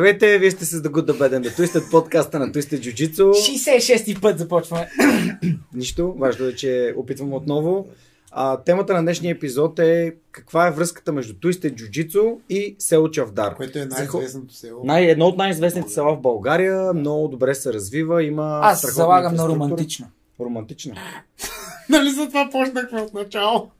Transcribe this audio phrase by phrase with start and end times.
[0.00, 3.30] Здравейте, вие сте с The Good, The Bad and The Twisted, подкаста на Twisted Jiu-Jitsu.
[3.30, 4.90] 66-ти път започваме.
[5.74, 7.86] Нищо, важно е, че опитвам отново.
[8.30, 13.54] А, темата на днешния епизод е каква е връзката между Twisted Jiu-Jitsu и село Чавдар.
[13.54, 14.80] Което е най-известното село.
[14.84, 19.48] Най- едно от най-известните села в България, много добре се развива, има Аз залагам на
[19.48, 20.06] романтично.
[20.40, 20.94] Романтична.
[21.88, 23.70] Нали за това почнахме от начало?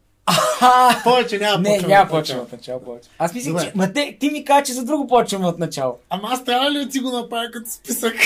[1.04, 2.42] Повече няма Не, няма почваме начало.
[2.42, 3.08] от начало повече.
[3.18, 3.64] Аз мислих, Добре.
[3.64, 3.72] че...
[3.74, 5.96] Ма те, ти ми кажа, че за друго почваме от начало.
[6.10, 8.14] Ама аз трябва ли да си го направя като списък?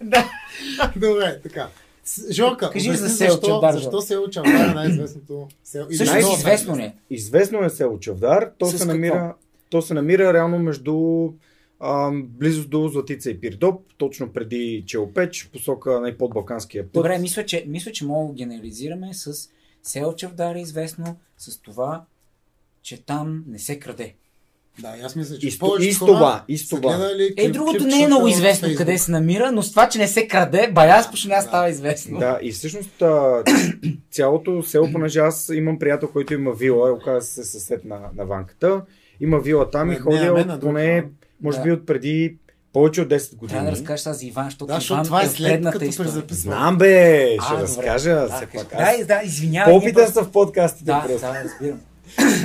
[0.00, 0.30] Да.
[0.96, 1.68] Добре, така.
[2.30, 5.86] Жорка, Кажи за село защо, Чавдар, защо село Чавдар е най-известното село?
[5.86, 6.84] Също от известно ли най-известните.
[6.84, 7.14] е?
[7.14, 8.50] Известно е село Чавдар.
[8.58, 9.34] То С се намира,
[9.70, 10.94] то се намира реално между
[11.80, 16.92] ам, близост до Златица и Пирдоп, точно преди Челопеч, в посока на подбалканския път.
[16.92, 19.48] Добре, мисля, че, мисля, че мога да генерализираме с
[19.88, 22.02] село Чавдар е известно с това,
[22.82, 24.14] че там не се краде.
[24.78, 26.96] Да, и аз мисля, че И с- и с това, и с това.
[26.96, 30.08] гледали Е, другото не е много известно къде се намира, но с това, че не
[30.08, 31.42] се краде, баяс почне да Да.
[31.42, 32.18] става известно.
[32.18, 33.02] Да, и всъщност
[34.10, 38.82] цялото село, понеже аз имам приятел, който има вила, оказа се съсед на, на ванката,
[39.20, 40.00] има вила там и Не,
[40.44, 41.04] на друг поне,
[41.40, 41.64] може Да.
[41.64, 42.36] би от преди
[42.72, 43.48] повече от 10 години.
[43.50, 45.84] Трябва да разкажеш за Иван, защото Да, защото Иван това е е след предната като
[45.84, 46.12] история.
[46.30, 47.62] Знам бе, ще А, добре.
[47.62, 48.64] разкажа, Да, все кажи.
[48.64, 48.80] пак.
[48.80, 49.72] Аз Да, да, извинявай.
[49.72, 50.84] ние по-опитен просто- съм в подкастите.
[50.84, 51.20] Да, просто.
[51.22, 51.80] да, разбирам.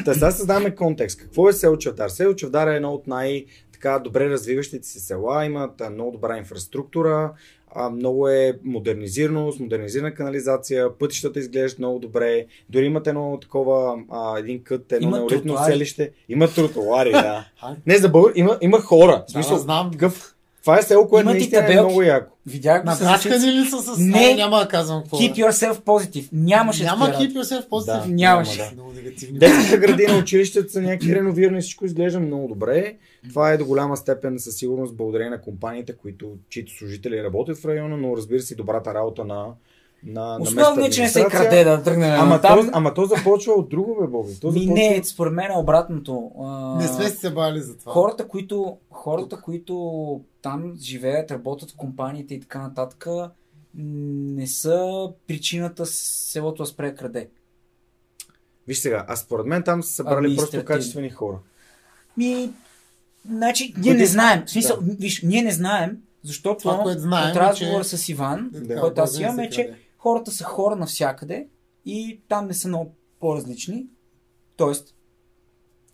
[0.06, 1.20] Та сега създаваме контекст.
[1.20, 2.10] Какво е село Чавдар?
[2.10, 7.32] Село Чавдар е едно от най- така добре развиващите се села, имат много добра инфраструктура,
[7.76, 13.96] а, много е модернизирано, с модернизирана канализация, пътищата изглеждат много добре, дори имат едно такова,
[14.12, 15.72] а, един кът, едно Имат неолитно тротуари.
[15.74, 16.12] селище.
[16.30, 17.46] Има тротуари, да.
[17.86, 19.12] Не за българ, има, има хора.
[19.12, 19.92] В Да, смисъл, знам.
[19.92, 22.36] такъв, това е село, което наистина е много яко.
[22.46, 23.98] Видях го с Напрашкани ли са с...
[23.98, 24.30] Не.
[24.34, 25.18] А, няма да казвам какво.
[25.18, 25.42] Keep е.
[25.42, 26.28] yourself positive.
[26.32, 28.06] Нямаше Няма такива keep yourself positive.
[28.08, 28.14] Да.
[28.14, 28.58] Нямаше.
[28.58, 28.76] Няма, да.
[28.76, 29.40] Много негативни.
[29.40, 32.96] Детската градина, училищата са някакви реновирани, всичко изглежда много добре.
[33.30, 37.66] Това е до голяма степен със сигурност благодарение на компаниите, които, чието служители работят в
[37.66, 39.48] района, но разбира се и добрата работа на,
[40.04, 42.66] на, на Основно местната е, че не се краде да тръгнем Ама, там.
[42.66, 44.40] то, ама то започва от друго, бе, Боби.
[44.42, 44.74] То Ми започва...
[44.74, 46.32] не, според мен е обратното.
[46.42, 47.92] А, Не сме се бали за това.
[47.92, 53.08] Хората, които, хората, които там живеят, работят в компаниите и така нататък,
[53.76, 57.30] не са причината селото да спре краде.
[58.68, 61.38] Виж сега, а според мен там са събрали просто качествени хора.
[62.18, 62.50] Ми,
[63.26, 64.44] значи, ние не знаем.
[64.46, 68.10] В смисъл, виж, ние не знаем, защото Това, което знаем, от е, разговора че- с
[68.10, 71.48] Иван, Да, който аз да, имам, е, че хората са хора навсякъде
[71.86, 73.86] и там не са много по-различни.
[74.58, 74.96] Тоест,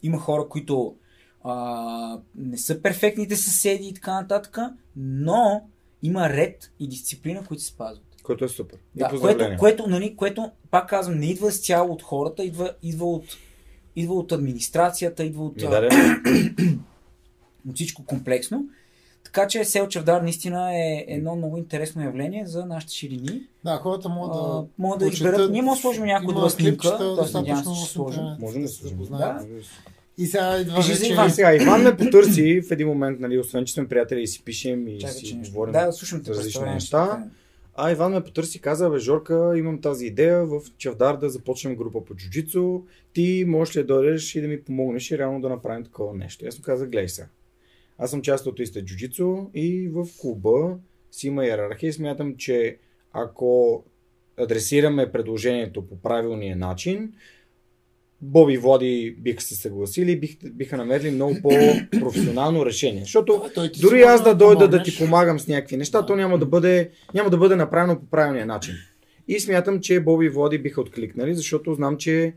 [0.03, 0.95] има хора, които
[1.43, 4.57] а, не са перфектните съседи и така нататък,
[4.95, 5.61] но
[6.03, 8.05] има ред и дисциплина, които се спазват.
[8.23, 8.77] Което е супер.
[8.95, 13.05] Да, което, което, нали, което, пак казвам, не идва с цяло от хората, идва, идва,
[13.05, 13.23] от,
[13.95, 15.87] идва от администрацията, идва от, Ми а, даде.
[15.87, 16.79] от
[17.75, 18.65] всичко комплексно.
[19.23, 23.41] Така че Сел Чавдар наистина е едно много интересно явление за нашите ширини.
[23.63, 24.65] Да, хората могат да...
[24.77, 25.51] могат да изберат.
[25.51, 28.23] Ние може да сложим някоя Има друга снимка, че ще в сложим.
[28.39, 28.97] Можем да се сложим.
[28.97, 29.45] Да.
[30.17, 31.07] И сега идва вече...
[31.07, 31.27] Иван.
[31.27, 34.43] И сега, Иван ме потърси в един момент, нали, освен че сме приятели и си
[34.43, 37.07] пишем и Чакай, си говорим Да, да слушам те за различни неща.
[37.07, 37.23] кажа.
[37.75, 41.75] А Иван ме потърси и каза, бе Жорка, имам тази идея в Чавдар да започнем
[41.75, 42.81] група по джуджицу.
[43.13, 46.45] Ти можеш ли да дойдеш и да ми помогнеш и реално да направим такова нещо.
[46.47, 47.27] Аз му казах, гледай сега.
[47.99, 50.77] Аз съм част от Иста джуджицу и в клуба
[51.11, 52.77] си има иерархия и смятам, че
[53.13, 53.83] ако
[54.37, 57.13] адресираме предложението по правилния начин,
[58.21, 63.01] Боби и Влади биха се съгласили бих, биха намерили много по-професионално решение.
[63.01, 66.45] Защото ти дори аз да дойда да ти помагам с някакви неща, то няма да
[66.45, 68.73] бъде, няма да бъде направено по правилния начин.
[69.27, 72.33] И смятам, че Боби и Влади биха откликнали, защото знам, че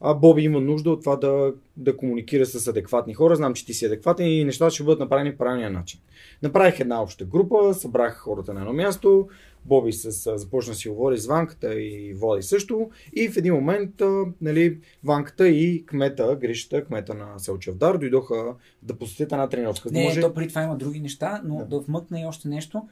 [0.00, 3.36] а, Боби има нужда от това да, да комуникира с адекватни хора.
[3.36, 6.00] Знам, че ти си адекватен и нещата ще бъдат направени по правилния начин.
[6.42, 9.28] Направих една обща група, събрах хората на едно място,
[9.64, 12.90] Боби с, започна си говори с Ванката и Води също.
[13.12, 18.98] И в един момент а, нали, Ванката и кмета, Гришата, кмета на Селчевдар, дойдоха да
[18.98, 19.90] посетят една тренировка.
[19.92, 20.20] Не, може...
[20.20, 21.64] то при това има други неща, но Да.
[21.64, 22.88] да, вмъкна и още нещо.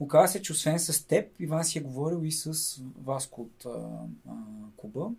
[0.00, 3.70] Оказва се, че освен с теб, Иван си е говорил и с Васко от а,
[4.28, 4.32] а,
[4.76, 5.10] Куба,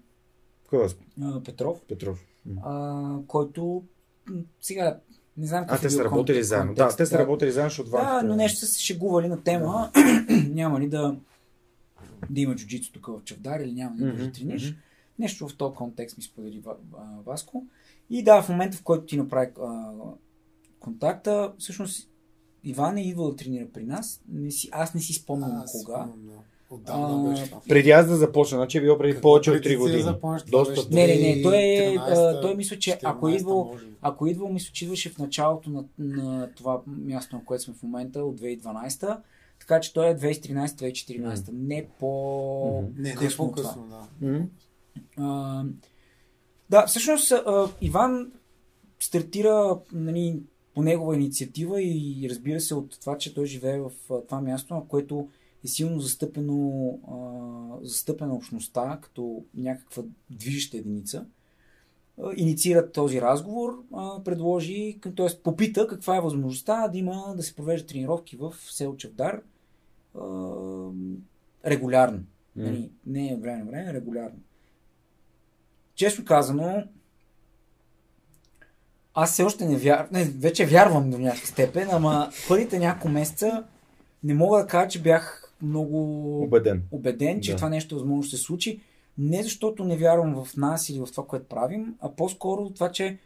[0.68, 0.88] Кой е
[1.22, 2.26] а, Петров, Петров?
[2.64, 3.84] А, който
[4.62, 5.00] сега
[5.38, 6.74] не знам А, какъв те е са работили заедно.
[6.74, 9.92] Да, те са работили заедно, защото Да, Ванката- но нещо са се шегували на тема.
[10.50, 11.16] няма ли да,
[12.30, 14.76] да има джуджицу тук в Чавдар или няма ли да Мгм, mm трениш.
[15.20, 17.66] Нещо в този контекст ми сподели Ва- а, Васко.
[18.10, 19.92] И да, в момента в който ти направи а,
[20.80, 22.10] контакта, всъщност
[22.64, 24.22] Иван е идвал да тренира при нас.
[24.28, 25.94] Не си, аз не си спомням Аз кога.
[25.96, 26.42] спомням, да.
[26.70, 27.62] Отдавна беше това.
[27.70, 30.02] Преди аз да започна, значи е било преди Какво повече от преди 3 ти години.
[30.02, 30.52] започнеш?
[30.52, 30.96] Това Доста.
[30.96, 34.28] Не, не, не, той е, 2013, а, той мисля, че ако е 14, идвал, ако
[34.28, 37.84] е идвал, мисля, че идваше в началото на, на това място, на което сме в
[37.84, 39.18] момента, от 2012
[39.60, 42.84] така че той е 2013-2014, не по.
[42.98, 43.88] Не, не по-късно,
[44.22, 44.46] да.
[45.18, 45.64] А,
[46.70, 48.32] да, всъщност а, Иван
[49.00, 50.40] стартира нали,
[50.74, 53.92] по негова инициатива и разбира се от това, че той живее в
[54.28, 55.30] това място, на което
[55.68, 61.26] е силно застъпено, а, застъпена общността като някаква движеща единица.
[62.24, 65.42] А, инициира този разговор, а, предложи, т.е.
[65.44, 69.42] попита каква е възможността да има да се провеждат тренировки в село Чавдар
[70.16, 70.22] а,
[71.66, 72.20] регулярно.
[72.56, 74.40] Нали, не е време на време, регулярно.
[75.96, 76.84] Честно казано,
[79.14, 83.64] аз все още не вярвам, не, вече вярвам до някаква степен, ама първите няколко месеца
[84.24, 85.98] не мога да кажа, че бях много
[86.44, 86.84] Убеден.
[86.92, 87.58] убеден, че Да.
[87.58, 88.80] това нещо възможно ще се случи.
[89.18, 93.18] Не защото не вярвам в нас или в това, което правим, а по-скоро това, че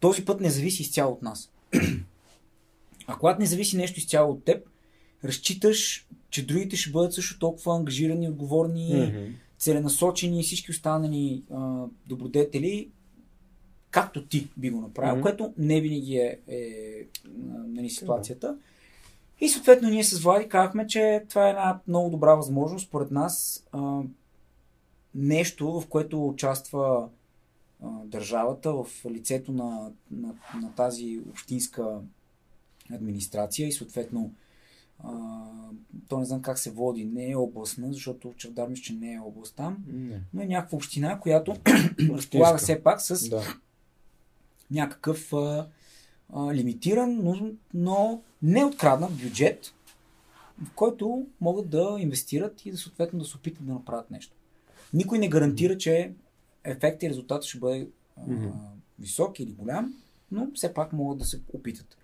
[0.00, 1.50] този път не зависи изцяло от нас.
[3.06, 4.66] А когато не зависи нещо изцяло от теб,
[5.24, 9.32] разчиташ, че другите ще бъдат също толкова ангажирани, отговорни, Мгм.
[9.58, 12.88] целенасочени и всички останали а, добродетели,
[13.90, 15.22] както ти би го направил, Мгм.
[15.22, 16.70] което не винаги е, е
[17.66, 18.56] нали, ситуацията.
[19.40, 23.64] И съответно ние с Влади казахме, че това е една много добра възможност, според нас,
[23.72, 24.00] а,
[25.14, 27.08] нещо, в което участва
[27.82, 32.00] а, държавата в лицето на, на, на тази общинска
[32.92, 34.32] администрация и съответно
[35.04, 35.10] а,
[36.08, 39.20] то не знам как се води, не е областна, защото Чавдар мисля, че не е
[39.20, 40.20] област там, Не.
[40.34, 41.56] но е някаква община, която
[42.10, 43.42] разполага все пак с Да.
[44.70, 45.68] някакъв а,
[46.32, 49.74] а, лимитиран, но, но не откраднат бюджет,
[50.62, 54.32] в който могат да инвестират и да съответно да се опитат да направят нещо.
[54.94, 56.12] Никой не гарантира, че
[56.64, 58.22] ефектът и резултатът ще бъде а,
[58.98, 59.94] висок или голям,
[60.32, 61.96] но все пак могат да се опитат.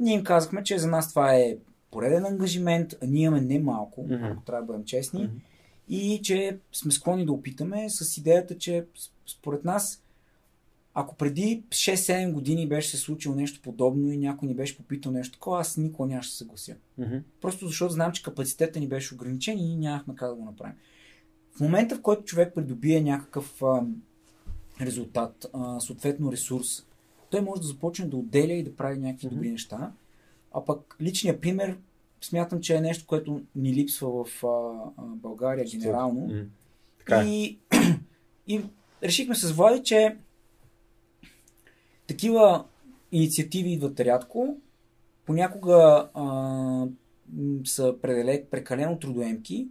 [0.00, 1.56] Ние им казахме, че за нас това е
[1.90, 4.14] пореден ангажимент, а ние имаме не малко, Мгм.
[4.24, 5.30] ако трябва да бъдем честни,
[5.88, 8.86] и че сме склонни да опитаме с идеята, че
[9.26, 10.03] според нас,
[10.94, 15.32] ако преди 6-7 години беше се случило нещо подобно и някой ни беше попитал нещо
[15.32, 16.76] такова, аз никога нямаше да се съглася.
[16.98, 17.16] Мгм.
[17.40, 20.74] Просто защото знам, че капацитета ни беше ограничен и нямахме как да го направим.
[21.56, 23.82] В момента, в който човек придобие някакъв а,
[24.80, 26.86] резултат, а, съответно ресурс,
[27.30, 29.34] той може да започне да отделя и да прави някакви Мгм.
[29.34, 29.92] добри неща.
[30.52, 31.76] А пък личният пример
[32.20, 34.48] смятам, че е нещо, което ни липсва в а,
[34.96, 36.20] а, България генерално.
[36.20, 36.42] М.
[36.98, 37.24] Така е.
[37.24, 37.58] И,
[38.46, 38.60] и
[39.02, 40.16] решихме с Влади, че
[42.06, 42.64] такива
[43.12, 44.56] инициативи идват рядко.
[45.26, 46.86] Понякога а,
[47.64, 47.94] са
[48.50, 49.68] прекалено трудоемки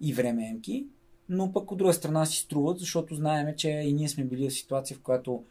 [0.00, 0.86] и времеемки,
[1.28, 4.54] но пък от друга страна си струват, защото знаеме, че и ние сме били в
[4.54, 5.44] ситуация, в която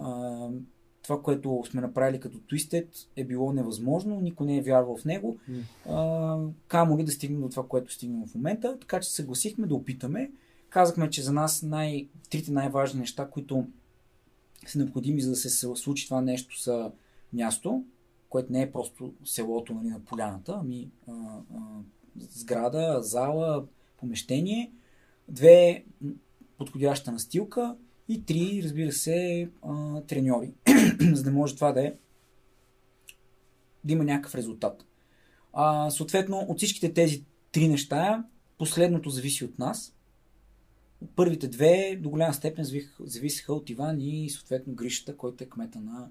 [0.00, 0.48] а,
[1.02, 2.86] това, което сме направили като Twisted
[3.16, 5.36] е било невъзможно, никой не е вярвал в него.
[5.48, 5.58] М.
[5.88, 6.38] А,
[6.68, 10.30] камо ли да стигнем до това, което стигнем в момента, така че съгласихме да опитаме.
[10.70, 13.64] Казахме, че за нас най- трите най-важни неща, които
[14.70, 16.92] са необходими за да се случи това нещо са
[17.32, 17.84] място,
[18.28, 21.80] което не е просто селото нали, на поляната, ами а, а,
[22.18, 24.72] сграда, зала, помещение,
[25.28, 25.84] две
[26.58, 27.76] подходяща настилка
[28.08, 30.52] и три, разбира се, а, треньори,
[31.12, 31.94] за да може това да е
[33.84, 34.84] да има някакъв резултат.
[35.52, 38.24] А, съответно, от всичките тези три неща,
[38.58, 39.94] последното зависи от нас.
[41.16, 42.66] Първите две до голяма степен
[43.00, 46.08] зависеха от Иван и съответно Гришата, който е кмета на,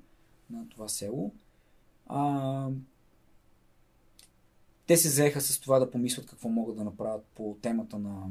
[0.50, 1.34] на това село.
[2.08, 2.70] А,
[4.88, 8.27] те се заеха с това да помислят какво могат да направят по темата на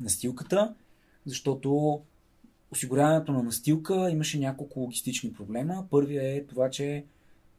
[0.00, 0.74] настилката,
[1.26, 2.00] защото
[2.70, 5.86] осигуряването на настилка имаше няколко логистични проблема.
[5.90, 7.04] Първият е това, че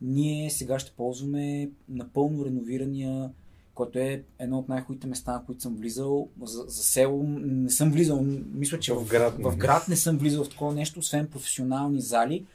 [0.01, 3.31] ние сега ще ползваме напълно реновирания,
[3.75, 6.29] който е едно от най-хубавите места, на които съм влизал.
[6.41, 9.49] За, за село не съм влизал, мисля, че В град не.
[9.51, 12.45] в град не съм влизал в такова нещо, освен професионални зали.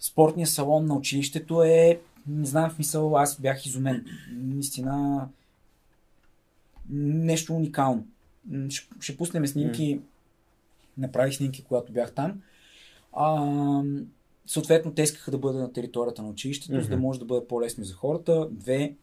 [0.00, 4.04] Спортният салон на училището е, не знам в мисъл, аз бях изумен.
[4.32, 5.28] Наистина
[6.90, 8.06] нещо уникално.
[8.68, 10.00] Ще, ще пуснем снимки,
[10.98, 12.42] направих снимки, когато бях там.
[13.12, 13.82] А,
[14.46, 17.84] съответно, те искаха да бъде на територията на училището, за да може да бъде по-лесно
[17.84, 18.48] за хората.
[18.50, 18.94] Две,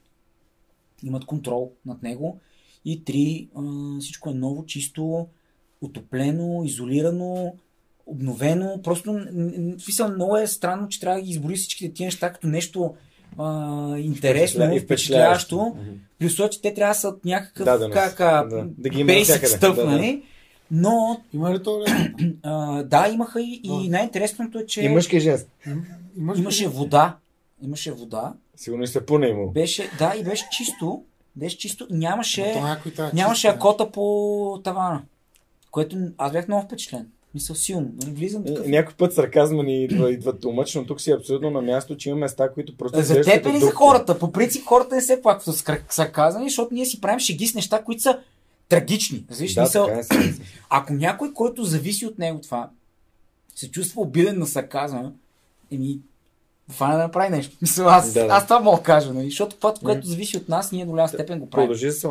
[1.04, 2.40] имат контрол над него.
[2.86, 3.62] И три, а,
[4.00, 5.28] всичко е ново, чисто,
[5.82, 7.54] отоплено, изолирано,
[8.06, 8.82] обновено.
[8.84, 9.20] Просто,
[9.80, 12.96] смисъл, много е странно, че трябва да ги избори всичките тия неща като нещо
[13.38, 15.76] а, интересно, и впечатляващо.
[16.20, 18.90] Плюс това, че те трябва да са от някакъв Да, да как, а, да, да
[18.90, 19.92] ги basic стъп, Да, да.
[19.92, 20.24] нали?
[20.72, 21.86] Но Има ли то
[22.44, 25.16] а, да, имаха и, и най-интересното е, че И мъжки.
[25.16, 27.18] Имаш ли- имаше вода.
[27.64, 28.34] Имаше вода.
[28.56, 29.52] Сигурно и сапуна имал.
[29.52, 31.04] Беше, да, и беше чисто.
[31.36, 31.88] Беше чисто.
[31.90, 35.02] Нямаше, Ама то някой трябва нямаше чисто, акота по тавана.
[35.72, 37.08] Което аз бях много впечатлен.
[37.34, 37.92] Мисля силно.
[38.02, 38.66] Нали, влизам такъв.
[38.66, 42.10] Е, Някой път сарказма ни идва, идва тумъч, но тук си абсолютно на място, че
[42.10, 43.02] има места, които просто...
[43.02, 44.20] За теб или за хората?
[44.20, 47.84] По принцип хората не се плакват с сарказъм, защото ние си правим шеги с неща,
[47.84, 48.20] които са
[48.70, 49.26] трагични.
[49.30, 50.34] Разбираш, Да, мисъл, така е.
[50.70, 52.70] ако някой, който зависи от него това,
[53.56, 55.12] се чувства обиден на сарказма,
[55.72, 56.00] еми,
[56.70, 57.58] фана да направи нещо.
[57.62, 58.34] Мисля, аз, Да, да.
[58.34, 59.26] аз това мога да кажа, нали?
[59.26, 61.68] защото това, което зависи от нас, ние до голяма степен го правим.
[61.68, 62.08] Продължи се.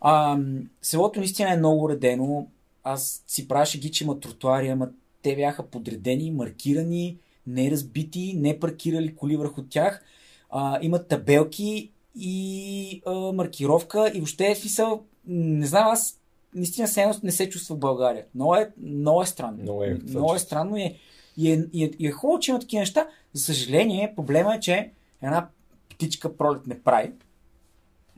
[0.00, 0.38] А,
[0.82, 2.46] селото наистина е много уредено.
[2.84, 4.88] Аз си правеше ги, че има тротуари, ама
[5.22, 7.16] те бяха подредени, маркирани,
[7.46, 10.02] не разбити, не паркирали коли върху тях.
[10.50, 16.18] А, имат табелки и а, маркировка и въобще е смисъл, не знам, аз
[16.54, 18.24] наистина се не се чувства в България.
[18.34, 19.62] Много е, много е странно.
[19.62, 20.96] Много е, много е странно и е,
[21.38, 23.06] и е, и е, и е хубаво, че има такива неща.
[23.32, 24.90] За съжаление, проблема е, че
[25.22, 25.48] една
[25.88, 27.12] птичка пролет не прави.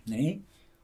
[0.09, 0.39] Не?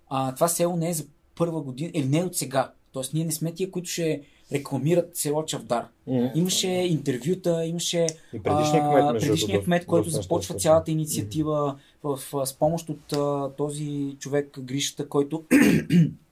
[0.08, 1.04] А, това село не е за
[1.36, 2.72] първа година, или не е от сега.
[2.92, 5.86] Тоест, ние не сме тия, които ще рекламират село Чавдар.
[6.06, 6.26] Мгм.
[6.34, 11.78] Имаше интервюта, имаше И предишният кмет, а, другото, кмет, който доста започва неща цялата инициатива
[12.02, 15.44] в, в, с помощ от а, този човек Гришата, който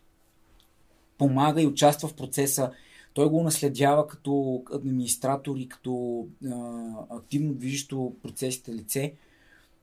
[1.18, 2.70] помага и участва в процеса.
[3.14, 9.14] Той го наследява като администратор и като а, активно движещо процесите лице.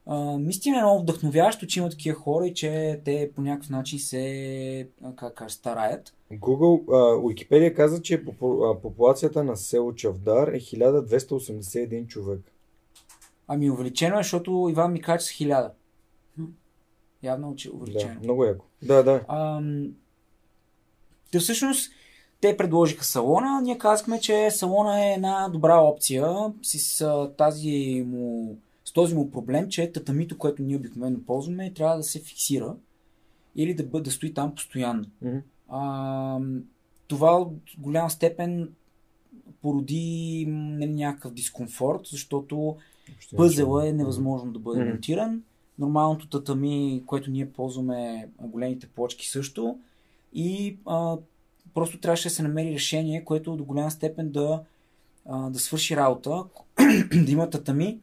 [0.05, 3.99] А, наистина е много вдъхновяващо, че има такива хора и че те по някакъв начин
[3.99, 6.13] се а, как кажа, стараят.
[6.31, 12.41] Google, а, Wikipedia каза, че попу- а, популацията на село Чавдар е 1281 човек.
[13.47, 15.71] Ами увеличено е, защото Иван ми каже с хиляда.
[17.23, 18.13] Явно, че е увеличено.
[18.13, 18.65] Да, много яко.
[18.81, 19.21] Да, да.
[19.27, 19.87] Ам,
[21.31, 21.91] Те всъщност
[22.41, 27.05] те предложиха салона, ние казахме, че салона е една добра опция с,
[27.37, 32.19] тази му, с този му проблем, че татамито, което ние обикновено ползваме, трябва да се
[32.19, 32.75] фиксира
[33.55, 35.05] или да, бъде, да стои там постоянно.
[35.21, 35.37] Мгм.
[35.69, 36.39] А,
[37.07, 38.69] това от голяма степен
[39.61, 42.75] породи нали, някакъв дискомфорт, защото
[43.11, 44.89] Въобще Пъзела е невъзможно да бъде Мгм.
[44.89, 45.43] монтиран.
[45.79, 49.79] Нормалното татами, което ние ползваме, големите плочки също.
[50.33, 51.17] И а,
[51.73, 54.63] просто трябваше да се намери решение, което до голяма степен да,
[55.25, 56.43] а, да свърши работа,
[57.25, 57.99] да има татами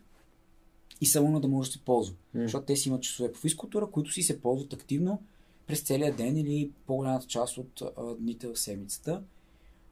[1.01, 2.15] и салона да може да се ползва.
[2.35, 2.43] М.
[2.43, 5.23] Защото те си имат часове по физкултура, които си се ползват активно
[5.67, 9.23] през целия ден или по-голямата част от а, дните в седмицата.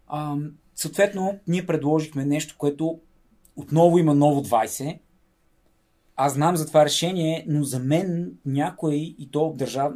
[0.07, 0.37] А,
[0.75, 3.01] съответно, ние предложихме нещо, което
[3.57, 4.99] отново има ново 20.
[6.17, 9.93] Аз знам за това решение, но за мен някой и то държав...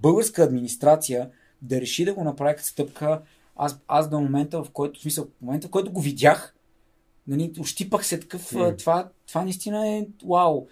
[0.00, 1.30] българска администрация
[1.62, 3.22] да реши да го направи като стъпка,
[3.56, 6.54] аз, аз до момента, в който, в смисъл, в момента, в който го видях,
[7.26, 8.78] нали, ощипах се такъв, mm.
[8.78, 10.66] това, това наистина е вау.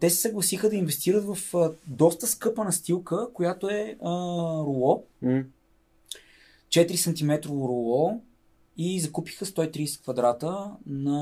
[0.00, 4.10] Те се съгласиха да инвестират в а, доста скъпа настилка, която е а,
[4.62, 5.42] руло, М.
[6.68, 8.20] 4 см руло
[8.76, 11.20] и закупиха 130 квадрата, на,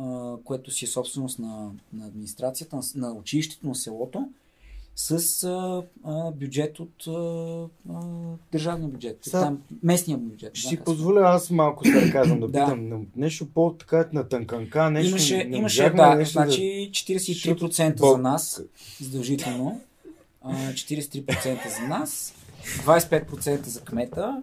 [0.00, 4.28] а, което си е собственост на, на администрацията, на, на училището, на селото,
[4.96, 5.10] с
[5.44, 7.12] а, а, бюджет от а,
[7.90, 8.00] а,
[8.52, 9.18] държавния бюджет.
[9.22, 10.50] Са- Там, местния бюджет.
[10.54, 12.64] Ще да, си се позволя аз малко сарказъм да Да.
[12.64, 12.88] питам.
[12.88, 18.06] на Нещо по-така на тънканка, нещо Имаше, не имаше можахме да, нещо значи 43% Защото-
[18.06, 18.62] за нас,
[19.00, 19.80] задължително,
[20.42, 21.32] а, 43%
[21.80, 22.34] за нас,
[22.76, 24.42] 25% за кмета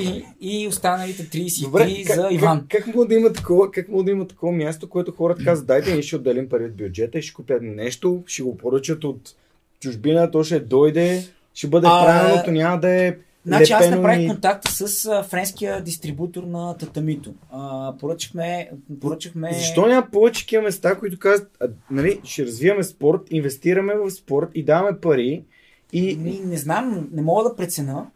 [0.00, 2.66] и, и останалите 33% Добре, как, за Иван.
[2.68, 5.66] Как, как, мога да има такова, как мога да има такова място, което хората казват,
[5.66, 9.34] дайте ние ще отделим пари от бюджета и ще купят нещо, ще го поръчат от
[9.80, 13.16] чужбина, то ще дойде, ще бъде А, правилното, няма да е
[13.46, 17.34] Значи аз направих и- контакта с а, френския дистрибутор на Татамито.
[17.50, 18.70] А, поръчахме,
[19.00, 19.52] поръчахме...
[19.52, 24.48] Защо няма повече такива места, които казват, а, нали, ще развиваме спорт, инвестираме в спорт
[24.54, 25.44] и даваме пари
[25.92, 26.16] и...
[26.16, 28.06] Ми, не знам, не мога да прецена.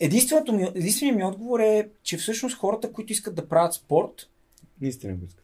[0.00, 4.28] Единственото ми, единственият ми отговор е, че всъщност хората, които искат да правят спорт,
[4.80, 5.41] Наистина го искат.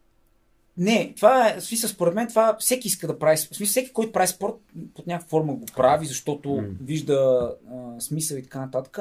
[0.78, 3.36] Не, това е, в смисъл, според мен, това всеки иска да прави.
[3.36, 4.54] В смисъл, всеки, който прави спорт,
[4.94, 6.62] под някаква форма го прави, защото М.
[6.82, 8.98] вижда а, смисъл и така нататък.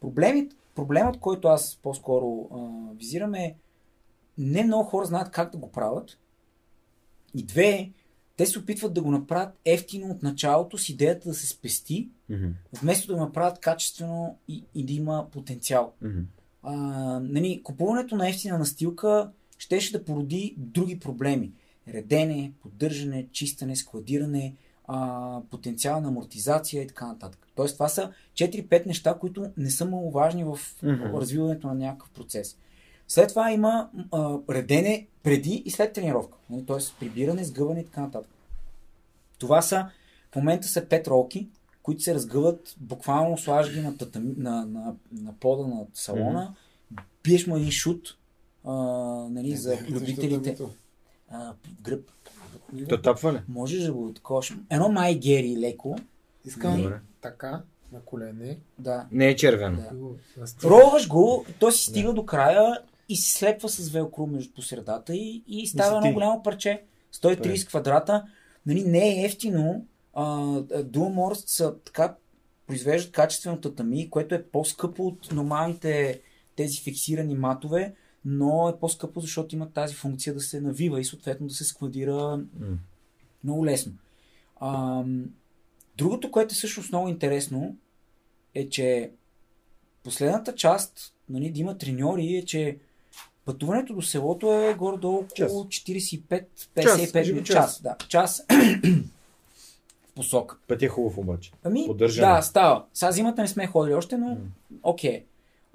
[0.00, 2.58] Проблемът, проблемът, който аз по-скоро а,
[2.98, 3.56] визирам е,
[4.38, 6.18] не много хора знаят как да го правят.
[7.34, 7.90] И две,
[8.36, 12.08] те се опитват да го направят ефтино от началото с идеята да се спести,
[12.82, 15.92] вместо да го направят качествено и, и да има потенциал
[16.62, 16.74] а,
[17.22, 21.52] нали, купуването на ефтина настилка щеше да породи други проблеми.
[21.88, 24.54] редене, поддържане, чистане, складиране,
[24.88, 27.46] а, потенциална амортизация и така нататък.
[27.54, 30.58] Тоест това са 4-5 неща, които не са маловажни в
[31.14, 32.56] развиването на някакъв процес.
[33.08, 36.38] След това има а, редене преди и след тренировка.
[36.50, 36.66] Нали?
[36.66, 38.30] Тоест прибиране, сгъване и така нататък.
[39.38, 39.90] Това са,
[40.32, 41.48] в момента са 5 ролки,
[41.82, 46.54] които се разгъват, буквално слагаш ги на, татами, на, на, на пода на салона,
[47.24, 48.16] биеш му един шут,
[48.66, 48.72] а,
[49.30, 50.58] нали, за любителите.
[51.30, 52.10] А, гръб.
[52.88, 53.38] То тапва ли?
[53.48, 54.56] Можеш да го такош.
[54.70, 55.96] Едно май гери леко.
[56.44, 57.00] Искам Добре.
[57.20, 58.58] така, на колене.
[58.78, 59.06] Да.
[59.12, 59.76] Не е червено.
[59.76, 60.98] Да.
[61.04, 65.44] и го той си стига до края и се слепва с велкро между посредата и,
[65.48, 66.82] и става едно голямо парче.
[67.14, 68.24] 130 квадрата.
[68.66, 69.86] Нали, не е ефтино.
[70.16, 72.14] Duamorst са така
[72.66, 76.20] произвеждат качествено татами, което е по-скъпо от нормалните
[76.56, 77.94] тези фиксирани матове,
[78.28, 82.36] но е по-скъпо, защото има тази функция да се навива и съответно да се складира
[82.36, 82.78] М.
[83.44, 83.92] много лесно.
[84.60, 85.02] А,
[85.98, 87.76] другото, което е всъщност много интересно,
[88.54, 89.10] е, че
[90.04, 92.78] последната част, нали, да има треньори, е, че
[93.44, 97.52] пътуването до селото е горе-долу около 45-55 кажи го минути.
[97.52, 97.74] час.
[97.74, 97.96] Час, да.
[98.08, 98.46] Час
[100.14, 100.56] посока.
[100.68, 101.52] Път е хубав обаче.
[101.64, 102.34] Ами, Поддържане.
[102.34, 102.84] да, става.
[102.94, 104.36] Сега зимата не сме ходили още, но
[104.82, 105.24] окей.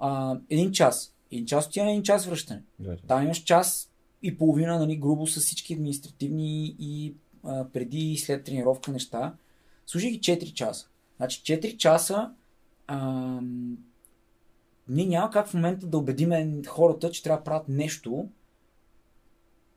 [0.00, 1.14] А, един час.
[1.32, 2.62] Един час отиване, един час връщане.
[2.78, 2.96] Да.
[2.96, 3.90] Там имаш час
[4.22, 9.34] и половина, нали, грубо с всички административни и а, преди и след тренировка неща.
[9.86, 10.88] Служи ги 4 часа.
[11.16, 12.30] Значи 4 часа
[12.86, 13.38] а,
[14.88, 18.28] ние няма как в момента да убедиме хората, че трябва да правят нещо.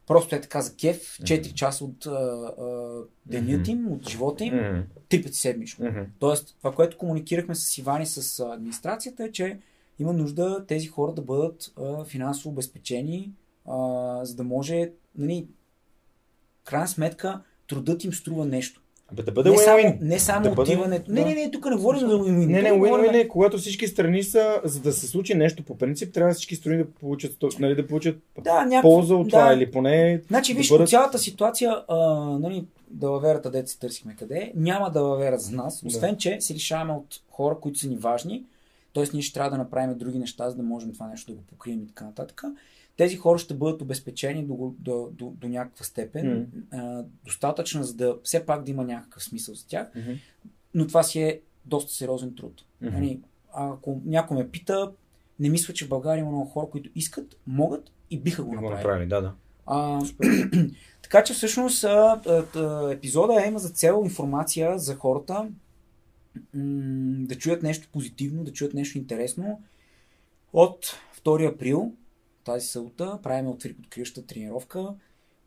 [0.08, 4.84] Просто е така за кеф, 4 часа от а, а, денят им, от живота им,
[5.10, 5.86] три пъти седмично.
[5.86, 6.02] Мгм.
[6.20, 9.60] Тоест, това, което комуникирахме с Иван и с администрацията е, че
[10.00, 13.32] има нужда тези хора да бъдат а, финансово обезпечени,
[13.66, 13.76] а,
[14.26, 15.48] за да може, нали,
[16.64, 18.82] крайна сметка, трудът им струва нещо.
[19.08, 21.12] Абе да бъде не, само, не само Да бъде- отиването.
[21.12, 21.28] Не, да.
[21.28, 22.46] не, не, тук не говорим за win-win.
[22.46, 26.14] Не, не, win-win е, когато всички страни са, за да се случи нещо по принцип,
[26.14, 29.54] трябва всички страни да получат, нали, да получат Да, някакво, полза от това да.
[29.54, 31.98] или поне Значи, да виж, бъдат- цялата ситуация, а,
[32.40, 35.88] нали, далаверата, дете се търсихме къде няма далавера за нас, Да.
[35.88, 38.44] освен, че се лишаваме от хора, които са ни важни,
[38.96, 39.06] т.е.
[39.14, 41.84] ние ще трябва да направим други неща, за да можем това нещо да го покрием
[41.84, 42.42] и така нататък.
[42.98, 48.18] Тези хора ще бъдат обезпечени до, до, до, до някаква степен, а, достатъчно, за да
[48.24, 50.12] все пак да има някакъв смисъл за тях, Мгм.
[50.74, 52.66] но това си е доста сериозен труд.
[52.82, 52.94] Мгм.
[52.94, 53.22] Нали,
[53.54, 54.92] ако някой ме пита,
[55.40, 58.78] не мисля, че в България има много хора, които искат, могат и биха го направили.
[58.78, 59.08] направили.
[59.10, 59.34] Да, да.
[59.66, 60.02] А,
[61.02, 62.22] така че всъщност а,
[62.56, 65.48] а, епизода има за цел информация за хората,
[67.28, 69.62] да чуят нещо позитивно, да чуят нещо интересно.
[70.54, 70.86] От
[71.24, 71.94] 2 април,
[72.44, 74.96] тази събота, правим откри- откриваща тренировка.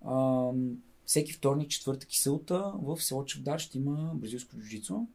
[0.05, 0.51] А,
[1.05, 5.07] всеки вторник, четвъртък и събота в село Чавдар ще има бразилско джуджицу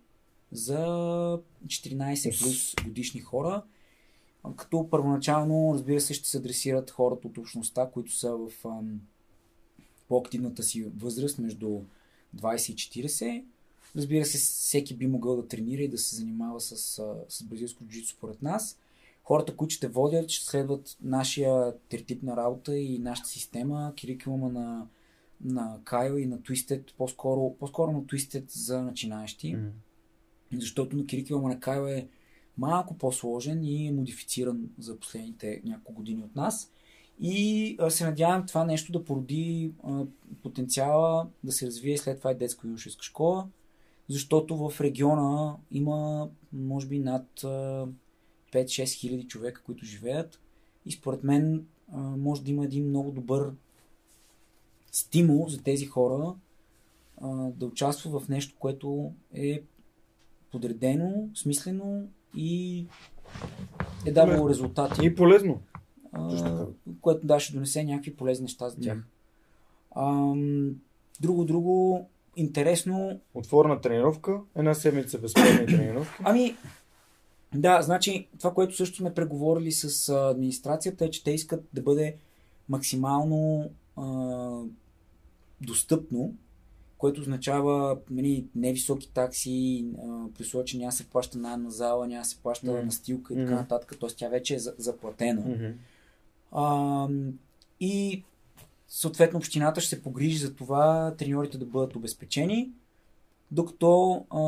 [0.52, 0.78] за
[1.68, 3.64] 14 плюс годишни хора.
[4.56, 9.02] Като първоначално, разбира се, ще се адресират хората от общността, които са в ам,
[10.08, 11.82] по-активната си възраст между
[12.36, 13.44] 20 и 40.
[13.96, 16.76] Разбира се, всеки би могъл да тренира и да се занимава с,
[17.30, 18.80] с бразилско джуджицу според нас.
[19.24, 24.88] Хората, които ще водят, ще следват нашия тертип на работа и нашата система, кирикулума на,
[25.42, 29.68] на Кайл и на Twisted, по-скоро, по-скоро на Twisted за начинаещи Мгм.
[30.62, 32.08] защото на Кирикилма на Кайл е
[32.58, 36.72] малко по-сложен и е модифициран за последните няколко години от нас.
[37.20, 40.06] И а, се надявам това нещо да породи а,
[40.44, 43.48] потенциала да се развие след това и детско-юношеска школа,
[44.10, 47.88] защото в региона има може би над а,
[48.54, 50.40] 5-6 хиляди човека, които живеят.
[50.86, 53.52] И според мен а, може да има един много добър
[54.92, 56.36] стимул за тези хора
[57.22, 59.62] а, да участва в нещо, което е
[60.52, 62.86] подредено, смислено и
[64.06, 65.62] е давало резултати, И полезно.
[66.12, 66.66] а,
[67.02, 69.04] което да ще донесе някакви полезни неща за тях.
[69.96, 70.76] Ам,
[71.22, 73.20] друго, друго, интересно.
[73.34, 76.14] Отворена тренировка, една седмица безплатни тренировки.
[76.24, 76.56] Ами,
[77.56, 82.16] да, значи това, което също сме преговорили с администрацията е, че те искат да бъде
[82.70, 84.04] максимално а,
[85.62, 86.34] достъпно,
[86.98, 89.86] което означава нали, невисоки такси,
[90.38, 92.86] при условие, че няма се плаща найем на зала, няма се плаща Мгм.
[92.86, 94.10] настилка и така нататък, т.е.
[94.10, 95.42] тя вече е за- заплатена.
[95.42, 95.66] Мгм.
[96.52, 97.08] А,
[97.80, 98.24] и
[98.94, 102.72] съответно общината ще се погрижи за това треньорите да бъдат обезпечени,
[103.52, 104.40] докато а,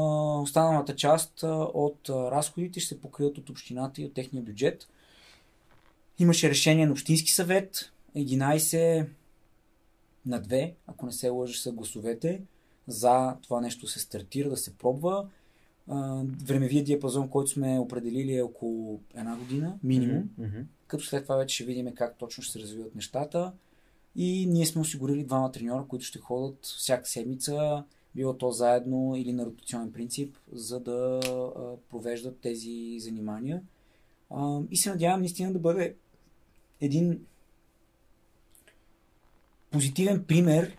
[0.41, 4.87] останалата част а, от а, разходите ще се покрият от общината и от техния бюджет.
[6.19, 9.07] Имаше решение на Общински съвет, 11
[10.25, 12.41] на две, ако не се лъжи, са гласовете
[12.87, 15.27] за това нещо се стартира, да се пробва.
[15.89, 20.29] А, времевия диапазон, който сме определили е около една година, минимум.
[20.37, 20.59] Мгм.
[20.87, 23.53] Като след това вече ще видим как точно ще се развиват нещата.
[24.15, 27.83] И ние сме осигурили двама треньора, които ще ходят всяка седмица,
[28.15, 31.19] било то заедно или на ротационен принцип, за да
[31.89, 33.61] провеждат тези занимания.
[34.71, 35.95] И се надявам наистина да бъде
[36.81, 37.25] един
[39.71, 40.77] позитивен пример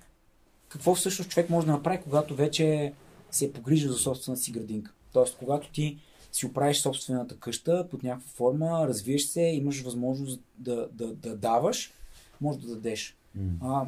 [0.69, 2.93] какво всъщност човек може да направи, когато вече
[3.31, 4.93] се е погрижил за собствената си градинка.
[5.13, 5.99] Тоест, когато ти
[6.33, 11.93] си оправиш собствената къща под някаква форма, развиеш се, имаш възможност да, да, да даваш,
[12.41, 13.17] може да дадеш.
[13.61, 13.87] А,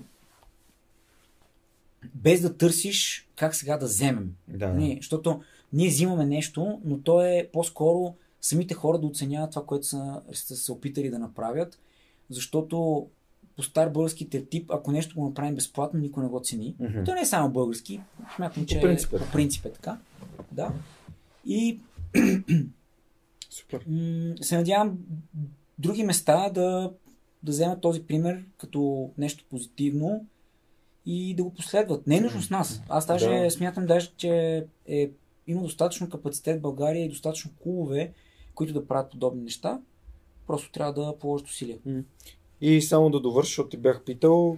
[2.15, 4.35] без да търсиш как сега да вземем.
[4.49, 4.69] Да.
[4.69, 9.87] Нали, защото ние взимаме нещо, но то е по-скоро самите хора да оценяват това, което
[9.87, 11.79] са, са се опитали да направят,
[12.31, 13.07] защото
[13.57, 16.75] по стар български тип, ако нещо го направим безплатно, никой не го цени.
[16.79, 17.05] Мгм.
[17.05, 18.01] То не е само български,
[18.37, 19.99] смятам, че принцип е по принцип е така.
[20.53, 20.73] Да.
[21.47, 21.79] И
[23.51, 23.85] Супер.
[24.41, 24.99] се надявам
[25.79, 26.93] други места да,
[27.43, 30.27] да вземат този пример като нещо позитивно
[31.07, 32.07] и да го последват.
[32.07, 32.83] Не е нужно с нас.
[32.89, 33.51] Аз даже Да.
[33.51, 35.11] смятам, даже, че е,
[35.47, 38.13] има достатъчно капацитет в България и достатъчно клубове,
[38.55, 39.81] които да правят подобни неща.
[40.47, 41.79] Просто трябва да положат усилия.
[42.61, 44.57] И само да довърша, защото ти бях питал,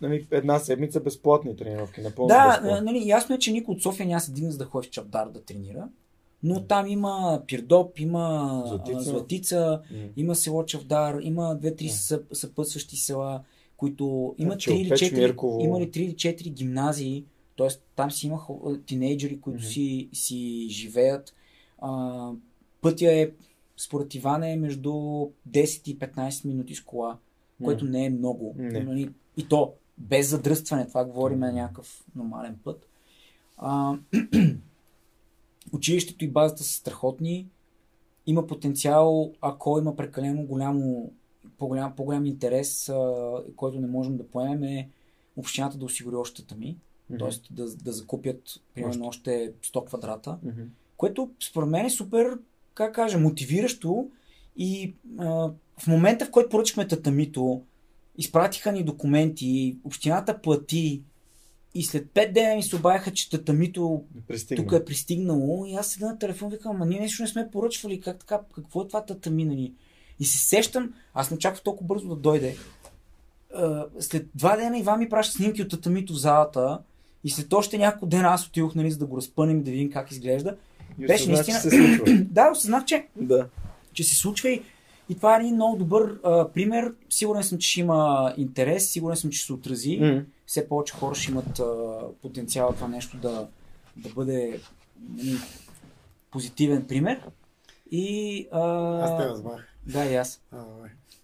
[0.00, 2.92] нали, една седмица безплатни тренировки, напълно Да, безплатни.
[2.92, 5.28] нали, ясно е, че никой от София няма се дигне за да ходи в Чавдар
[5.28, 5.88] да тренира.
[6.42, 9.00] Но там има Пирдоп, има Златица.
[9.00, 9.96] Златица, М.
[10.16, 13.42] има село Чавдар, има две-три съп, съпътстващи села,
[13.76, 15.60] които има Значи, 3 или Печ, 4, Мирково.
[15.60, 17.24] има ли 3 или 4 гимназии,
[17.58, 17.66] т.е.
[17.96, 18.40] там си има
[18.86, 19.66] тинейджери, които Мгм.
[19.66, 20.36] си, си
[20.70, 21.34] живеят.
[21.78, 22.30] А,
[22.80, 23.30] пътя е,
[23.76, 25.30] според Иван е между 10
[25.88, 27.18] и 15 минути с кола,
[27.64, 28.54] което не е много.
[28.58, 28.80] Не.
[28.80, 32.88] Нали, И то без задръстване, това говорим на някакъв нормален път.
[33.56, 33.94] А,
[35.72, 37.46] училището и базата са страхотни.
[38.26, 41.12] Има потенциал, ако има прекалено голямо,
[41.58, 44.88] по-голям, по-голям интерес, а, който не можем да поемем, е
[45.36, 46.76] общината да осигури още тами.
[47.10, 47.18] Мгм.
[47.18, 47.54] Т.е.
[47.54, 50.38] да, да закупят примерно още 100 квадрата.
[50.42, 50.62] Мгм.
[50.96, 52.38] Което според мен е супер,
[52.74, 54.10] как кажа, мотивиращо
[54.56, 57.62] и а, в момента, в който поръчахме татамито,
[58.18, 61.02] изпратиха ни документи, общината плати
[61.74, 64.64] и след 5 дена ми се обаяха, че татамито Пристигна.
[64.64, 68.00] тук е пристигнало и аз седа на телефон викам, ама ние нещо не сме поръчвали,
[68.00, 69.72] как така, какво е това татами, нали?
[70.20, 72.56] И се сещам, аз не очаквах толкова бързо да дойде.
[74.00, 76.78] След два дена Иван ми праща снимки от татамито в залата
[77.24, 79.90] и след още няколко дена аз отидох, нали, за да го разпънем и да видим
[79.90, 80.56] как изглежда.
[80.98, 82.24] И беше осъзнах, че наистина- се случва.
[82.30, 83.46] Да, осъзнах, че, да.
[83.92, 84.62] че се случва и,
[85.08, 86.94] и това е един много добър а, пример.
[87.10, 89.98] Сигурен съм, че ще има интерес, сигурен съм, че ще се отрази.
[90.00, 90.22] М.
[90.46, 93.48] Все повече хора ще имат а, потенциал това нещо да,
[93.96, 94.60] да бъде
[95.08, 95.36] нали,
[96.30, 97.22] позитивен пример.
[97.90, 98.60] И, а,
[99.02, 99.68] Аз те разбрах.
[99.86, 100.42] Да, и аз.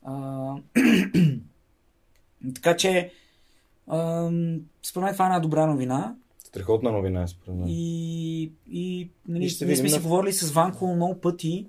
[0.03, 0.55] А,
[2.55, 3.13] така че,
[3.87, 4.31] а,
[4.83, 6.17] според мен това е една добра новина.
[6.45, 7.65] Страхотна новина е според мен.
[7.69, 11.67] И, и, нали, И ще ние сме си на- говорили с Ванко много пъти,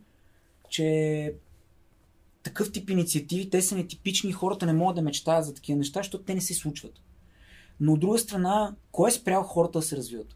[0.70, 1.34] че
[2.44, 6.24] такъв тип инициативи, те са нетипични, хората не могат да мечтаят за такива неща, защото
[6.24, 6.94] те не се случват.
[7.80, 10.36] Но от друга страна, кой е спрял хората да се развиват?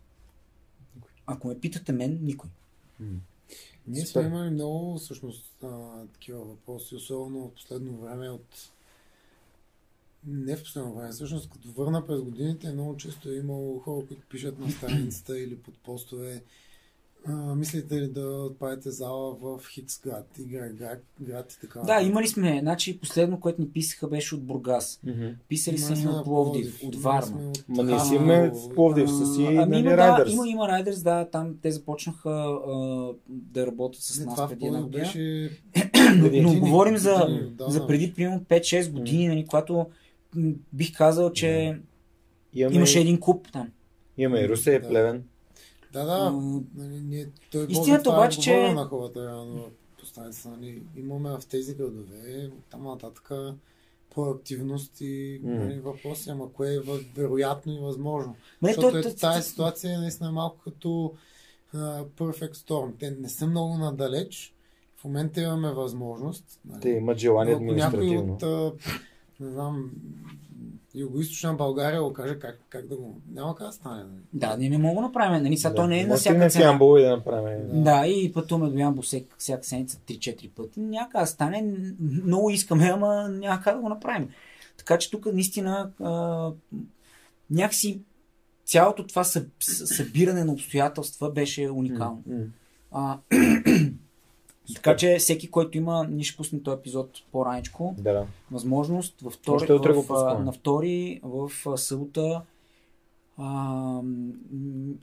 [1.25, 2.49] Ако ме питате мен, никой.
[3.87, 8.69] Ние сме имали много всъщност а, такива въпроси, особено в последно време от
[10.27, 14.27] не в последно време, всъщност като върна през годините, много често е имало хора, които
[14.29, 16.43] пишат на страницата или под постове.
[17.27, 20.73] А, мислите ли да отправите зала в Хикс град, Y
[21.21, 21.79] град, и така?
[21.79, 22.59] Да, имали сме.
[22.61, 24.99] Значи последно, което ни писаха, беше от Бургас.
[25.03, 25.27] Мгм.
[25.47, 27.51] Писали са ни от Пловдив, от Варна.
[27.67, 30.67] Ма ние А, си имаме в Пловдив с си ами нали, има, да, има, има
[30.67, 35.03] Райдърс, да, там те започнаха а, да работят с Не, нас преди една година.
[35.03, 35.49] беше
[36.15, 39.85] Но, Години, но говорим за, за преди примерно 5-6 години, нали, когато
[40.73, 41.77] бих казал, че
[42.53, 43.67] Имаме, имаше един клуб там.
[44.17, 44.87] имаме и Русе, Да.
[44.89, 45.23] Плевен.
[45.93, 46.11] Да, да.
[46.13, 46.31] А,
[46.75, 49.65] Нали, ние, той Истината обаче, е че- говорил на хората реално
[49.99, 53.31] по страница, нали, имаме в тези градове, там нататък
[54.09, 55.51] проактивност и М.
[55.51, 56.79] нали, въпроси, ама кое е
[57.15, 58.35] вероятно и възможно.
[58.61, 61.13] Не, Защото то- то- тази ситуация е наистина малко като
[61.73, 61.77] а,
[62.07, 62.91] Perfect Storm.
[62.99, 64.53] Те не са много надалеч.
[64.95, 66.59] В момента имаме възможност.
[66.65, 66.81] Нали.
[66.81, 68.33] Те имат желание Но ако някой административно.
[68.33, 68.73] от, а,
[69.39, 69.91] не знам,
[70.95, 73.21] Юго-Источна България го каже как, как да го...
[73.33, 74.03] Няма как да стане.
[74.03, 74.21] Нали.
[74.33, 75.43] Да, ние не мога да направим.
[75.43, 76.65] Нали, сега то не е на всяка цена.
[76.65, 77.67] Ямбол и да направим.
[77.67, 77.81] Да.
[77.81, 80.79] Да, и пътуваме до Ямбо всяка, всяка седмица 3-4 пъти.
[80.79, 81.73] Няма как да стане.
[81.99, 84.29] Много искаме, ама няма как да го направим.
[84.77, 86.51] Така че тук наистина а,
[87.49, 88.01] някакси
[88.65, 92.23] цялото това съ, събиране на обстоятелства беше уникално.
[92.91, 93.17] А,
[94.75, 98.27] така че всеки, който има, ние ще пуснем този епизод по-раничко, Да, да.
[98.51, 100.45] възможност във втори, го в, пускаме.
[100.45, 102.41] на втори в събота
[103.37, 103.97] а,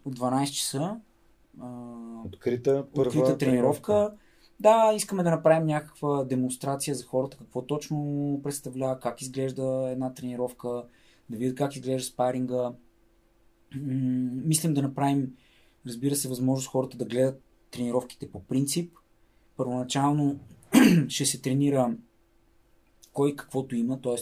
[0.04, 0.96] от 12 часа.
[1.60, 1.68] А,
[2.26, 4.12] Открита първа открита тренировка.
[4.60, 10.84] Да, искаме да направим някаква демонстрация за хората, какво точно представлява, как изглежда една тренировка,
[11.30, 12.72] да видят как изглежда спаринга.
[14.44, 15.36] Мислим да направим,
[15.86, 18.92] разбира се, възможност хората да гледат тренировките по принцип.
[19.60, 20.38] Първоначално
[21.08, 21.94] ще се тренира
[23.12, 24.16] кой каквото има, т.е.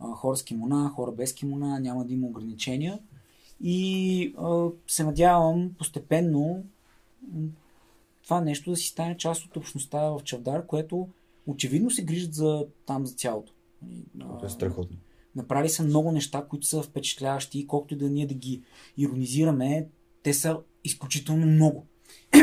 [0.00, 2.98] хора с кимона, хора без кимона, няма да има ограничения.
[3.60, 6.64] И а, се надявам постепенно
[8.22, 11.08] това нещо да си стане част от общността в Чавдар, което
[11.46, 13.52] очевидно се грижат за там за цялото.
[14.18, 14.96] Това е страхотно.
[15.36, 18.62] Направили са много неща, които са впечатляващи и колкото и да ние да ги
[18.96, 19.88] иронизираме,
[20.22, 21.86] те са изключително много.
[22.32, 22.38] Е,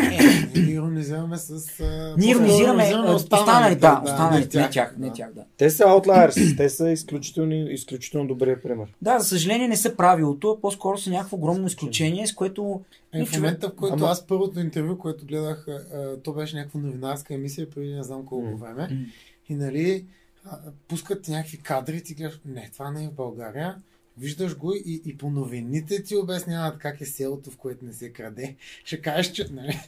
[0.55, 1.51] ние иронизираме с...
[1.79, 5.43] а, Ние иронизираме останалите, да, останалите, не тях, не тях, да.
[5.57, 8.87] Те са outliers, те са изключително, изключително добрия пример.
[9.01, 12.81] Да, за съжаление не са правилото, а по-скоро са някакво огромно изключение, с което
[13.13, 15.81] Е, в момента, в който Ама- аз първото интервю, което гледах, а,
[16.17, 19.07] то беше някаква новинарска емисия преди не знам колко време.
[19.49, 20.05] И нали,
[20.45, 23.75] а, пускат някакви кадри и ти гледаш, не, това не е в България.
[24.17, 28.09] Виждаш го и, и по новините ти обясняват как е селото, в което не се
[28.09, 28.55] краде.
[28.85, 29.79] Ще кажеш, че нали,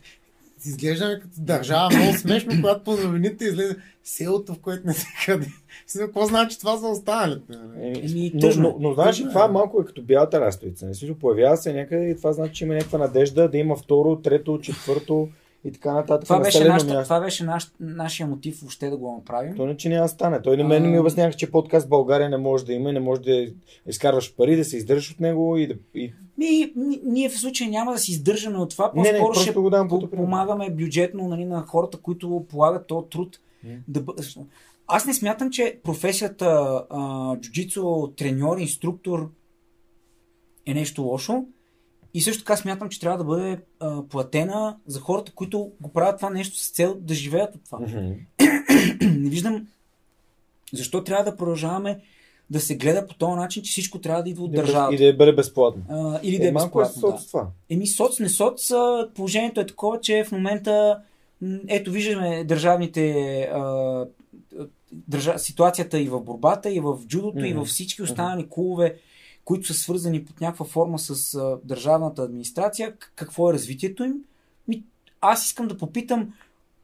[0.66, 5.48] изглеждаме като държава много смешно, когато по новините излезе селото, в което не се краде.
[5.88, 7.54] Сега, Какво значи това за останалите?
[7.54, 8.00] нали?
[8.00, 8.64] Еми, но, тъжно.
[8.80, 9.54] но, но, знаеш, ли, Тъжно е, това да.
[9.54, 10.86] малко е като бялата растовица.
[10.86, 14.16] Не смисъл, появява се някъде и това значи, че има някаква надежда да има второ,
[14.16, 15.30] трето, четвърто
[15.66, 16.24] и така нататък.
[16.24, 19.56] това беше, нашата, това беше наш, нашия мотив въобще да го направим.
[19.56, 20.42] То не, че няма стане.
[20.42, 23.22] Той на мен ми обясняваше, че подкаст в България не може да има не може
[23.22, 23.48] да
[23.88, 25.76] изкарваш пари, да се издържаш от него и да...
[25.94, 26.14] И...
[26.38, 29.44] Ми, ни- ние в случая няма да се издържаме от това, Не, не, по-скоро просто
[29.44, 30.24] ще го по- пример.
[30.26, 33.40] помагаме бюджетно нали, на хората, които полагат този труд.
[33.88, 34.14] Да бъ...
[34.88, 36.46] Аз не смятам, че професията
[36.90, 39.30] а, джуджицу, треньор, инструктор
[40.66, 41.46] е нещо лошо.
[42.16, 46.18] И също така смятам, че трябва да бъде а, платена за хората, които го правят
[46.18, 47.80] това нещо с цел да живеят от това.
[47.80, 48.14] Мгм.
[49.02, 49.68] не виждам
[50.74, 52.00] защо трябва да продължаваме
[52.50, 55.04] да се гледа по този начин, че всичко трябва да идва от И да- държавата.
[55.04, 55.84] И да бъде безплатно.
[55.90, 57.12] А, или да е малко е безплатно.
[57.12, 57.18] Да.
[57.18, 57.48] соц това.
[57.70, 58.72] Еми, соц, не соц,
[59.16, 61.00] положението е такова, че в момента,
[61.68, 64.06] ето виждаме държавните, а,
[64.92, 67.60] държа, ситуацията и в борбата, и в джудото, и Мгм.
[67.60, 68.96] във всички останали клубове,
[69.46, 74.14] които са свързани под някаква форма с а, държавната администрация, какво е развитието им.
[74.68, 74.84] Ми,
[75.22, 76.34] аз искам да попитам,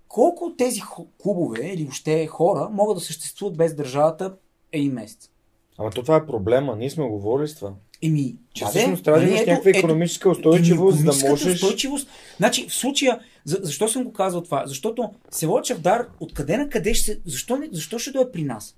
[0.07, 0.81] колко от тези
[1.17, 4.35] клубове или въобще хора могат да съществуват без държавата
[4.71, 5.29] един месец?
[5.77, 6.75] Ама то това е проблема.
[6.75, 7.73] Ние сме говорили с това.
[8.01, 11.55] Еми, Че да, всъщност трябва да нали, имаш някаква ето- економическа устойчивост, да можеш...
[11.55, 12.07] Устойчивост.
[12.37, 14.63] Значи, в случая, за, защо съм го казал това?
[14.67, 17.19] Защото село Чавдар, откъде на къде ще се.
[17.25, 18.75] Защо, защо ще дойде при нас?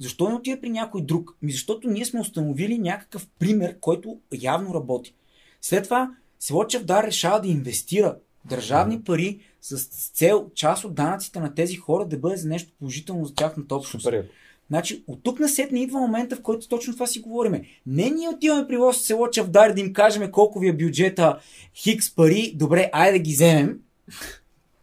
[0.00, 1.36] Защо не отиде при някой друг?
[1.42, 5.14] Ми защото ние сме установили някакъв пример, който явно работи.
[5.60, 9.76] След това село Чавдар решава да инвестира държавни пари с,
[10.14, 14.04] цел част от данъците на тези хора да бъде за нещо положително за тяхната общност.
[14.04, 14.28] Супер.
[14.68, 17.64] Значи, от тук на не идва момента, в който точно това си говориме.
[17.86, 21.38] Не ние отиваме при лош село Чавдар да им кажем колко ви е бюджета,
[21.74, 23.78] хикс пари, добре, айде да ги вземем.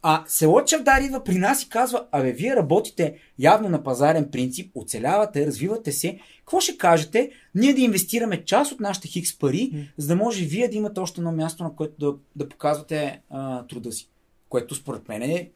[0.08, 4.72] А село Чавдар идва при нас и казва, абе, вие работите явно на пазарен принцип,
[4.76, 6.20] оцелявате, развивате се.
[6.40, 7.32] Какво ще кажете?
[7.56, 11.22] Ние да инвестираме част от нашите хикс пари, за да може вие да имате още
[11.22, 14.10] едно място, на което да, да показвате а, труда си.
[14.50, 15.50] Което според мен е,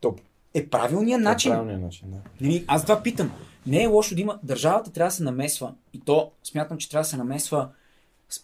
[0.00, 0.20] Топ.
[0.54, 1.50] е правилният е начин.
[1.50, 2.16] правилният начин, да.
[2.40, 3.32] Нали, аз това питам.
[3.66, 4.38] Не е лошо да има.
[4.42, 5.74] Държавата трябва да се намесва.
[5.92, 7.68] И то смятам, че трябва да се намесва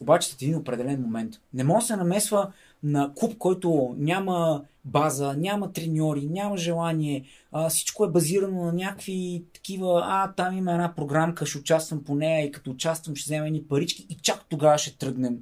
[0.00, 1.34] обаче в един определен момент.
[1.54, 7.24] Не може да се намесва на клуб, който няма база, няма треньори, няма желание.
[7.52, 12.14] А, всичко е базирано на някакви такива, а, там има една програмка, ще участвам по
[12.14, 15.38] нея и като участвам ще взема едни парички и чак тогава ще тръгнем.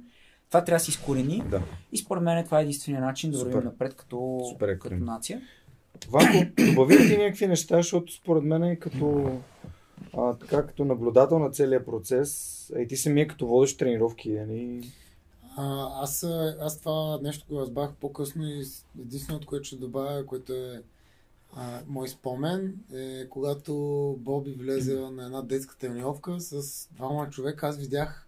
[0.49, 1.61] Това трябва да се изкорени Да.
[1.91, 5.41] и според мен това е единствения начин да вървим напред като, Супер е като нация.
[6.09, 9.31] Ванко, добави ти някакви неща, защото според мен е като,
[10.17, 14.91] а, така, като наблюдател на целия процес, и ти самия като водиш тренировки, нали?
[15.59, 16.23] А, аз,
[16.59, 18.65] аз това нещо го разбрах по-късно и
[18.99, 20.83] единственото, което ще добавя, което е
[21.53, 23.73] а, мой спомен, е когато
[24.19, 27.67] Боби влезе на една детска тренировка с двама човека.
[27.67, 28.27] Аз видях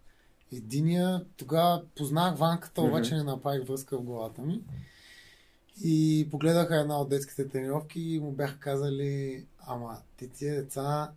[0.52, 4.62] единия, тогава познах ванката, обаче не направих връзка в главата ми.
[5.84, 11.10] И погледаха една от детските тренировки и му бяха казали, ама ти тия деца,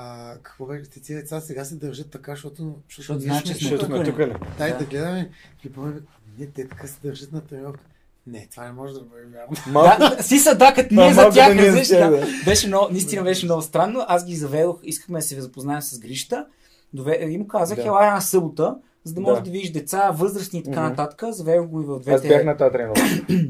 [0.00, 0.90] А, какво беше?
[0.90, 2.74] Тези деца сега се държат така, защото...
[2.96, 4.04] Защото че сме тук.
[4.04, 4.34] тук ли?
[4.58, 4.78] Дай Да.
[4.78, 5.30] да гледаме.
[5.64, 5.94] И помня,
[6.38, 7.80] не, те така се държат на тренировка.
[8.26, 9.56] Не, това не може да бъде вярно.
[9.72, 12.16] Малко, Да, си са, да, като ние за тях, да е тях, да.
[12.16, 12.26] да.
[12.44, 14.04] Беше много, наистина беше много странно.
[14.08, 16.46] Аз ги заведох, искахме да се запознаем с Грища.
[16.92, 17.18] Дове...
[17.30, 17.86] И му казах, Да.
[17.86, 19.44] ела една събота, за да можеш Да.
[19.44, 21.22] да видиш деца, възрастни и така нататък.
[21.30, 23.02] Заведох го и в аз бях двете, на тази тренировка.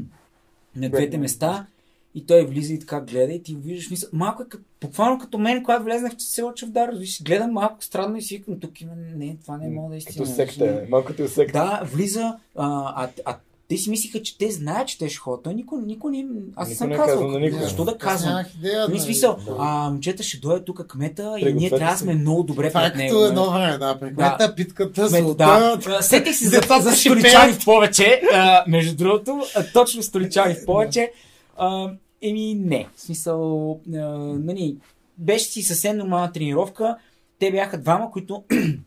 [0.75, 1.67] на двете места.
[2.15, 3.89] И той влиза и така гледа и ти го виждаш.
[3.89, 6.89] Мисъл, малко е като, буквално като мен, когато влезнах в село Чавдар.
[6.93, 9.97] Виж, гледам малко странно и си викам, тук има, не, това не мога да е
[9.97, 10.25] истина.
[10.25, 10.89] Като секта, е.
[10.89, 11.53] малко като секта.
[11.53, 13.35] Да, влиза, а, а, а
[13.69, 15.43] те си мислиха, че те знаят, че те ще ходят.
[15.43, 16.29] Той никой, никой не им...
[16.55, 17.39] Аз не Никой съм не е казал.
[17.39, 17.59] никой.
[17.59, 18.29] Защо да Аз казвам?
[18.31, 18.79] Нямах идея.
[18.79, 18.99] Нали нали?
[19.01, 19.55] смисъл, Да.
[19.59, 22.89] а, момчета ще дойде тук кмета и ние трябва да сме много добре Това е
[22.89, 23.15] пред него.
[23.15, 23.27] нали?
[23.27, 23.99] едно време, да.
[23.99, 25.79] Прекмета, питката, Ме- злота.
[25.87, 26.01] да.
[26.01, 30.65] Сетих се за, Децата за столичани в повече, а, между другото, а, точно столичани в
[30.65, 31.11] повече.
[31.59, 31.91] А,
[32.21, 33.99] еми не, в смисъл, а,
[34.39, 34.77] нали,
[35.17, 36.97] беше си съвсем нормална тренировка.
[37.39, 38.43] Те бяха двама, които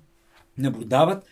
[0.58, 1.24] наблюдават.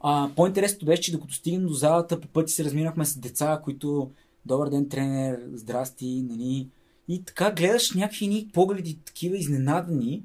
[0.00, 4.10] А, по-интересното беше, че докато стигнем до залата, по пъти се разминахме с деца, които
[4.46, 6.68] добър ден, тренер, здрасти, нали.
[7.08, 10.22] И така гледаш някакви ни погледи, такива изненадани.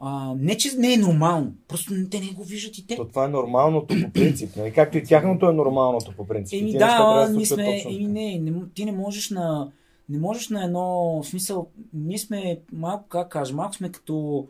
[0.00, 2.96] А, не, че не е нормално, просто те не го виждат и те.
[2.96, 4.56] То това е нормалното по принцип.
[4.56, 4.72] Нали?
[4.72, 6.60] Както и тяхното е нормалното по принцип.
[6.60, 9.70] Еми да, се ние сме, еми не, не, ти не можеш на,
[10.08, 14.48] не можеш на едно, в смисъл, ние сме малко, как кажа, малко сме като,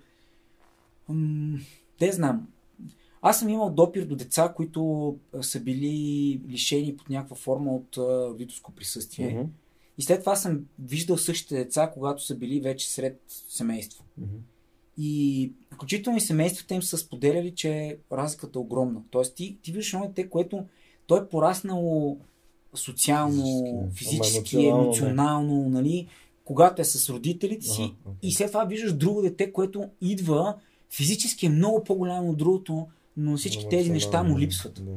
[1.09, 1.59] м-
[1.99, 2.49] те знам,
[3.23, 7.97] аз съм имал допир до деца, които са били лишени под някаква форма от
[8.31, 9.35] родителско присъствие.
[9.35, 9.51] Мгм,
[9.99, 14.05] И след това съм виждал същите деца, когато са били вече сред семейство.
[14.19, 14.37] мгм.
[14.99, 19.03] И включително и семействата им са споделяли, че разликата е огромна.
[19.11, 20.67] Тоест ти, ти виждаш едно дете, което
[21.07, 22.19] той е пораснало
[22.75, 26.09] социално, Физически, ама емоционално, емоционално, нали,
[26.45, 27.83] когато е с родителите си.
[27.83, 28.29] Ага, окей.
[28.29, 30.55] И след това виждаш друго дете, което идва,
[30.91, 34.85] физически е много по-голямо от другото, но всички тези неща му липсват.
[34.85, 34.93] Да.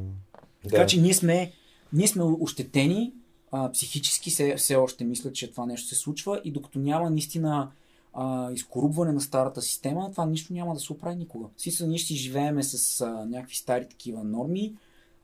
[0.68, 1.52] Така че ние сме,
[1.92, 3.12] ние сме ощетени,
[3.52, 7.70] а, психически все, все още мисля, че това нещо се случва и докато няма наистина
[8.14, 11.48] а, изкорубване на старата система, това нищо няма да се оправи никога.
[11.56, 14.74] Смисъл, ние ще си живееме с а, някакви стари такива норми,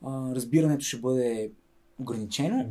[0.05, 1.51] а, разбирането ще бъде
[1.99, 2.69] ограничено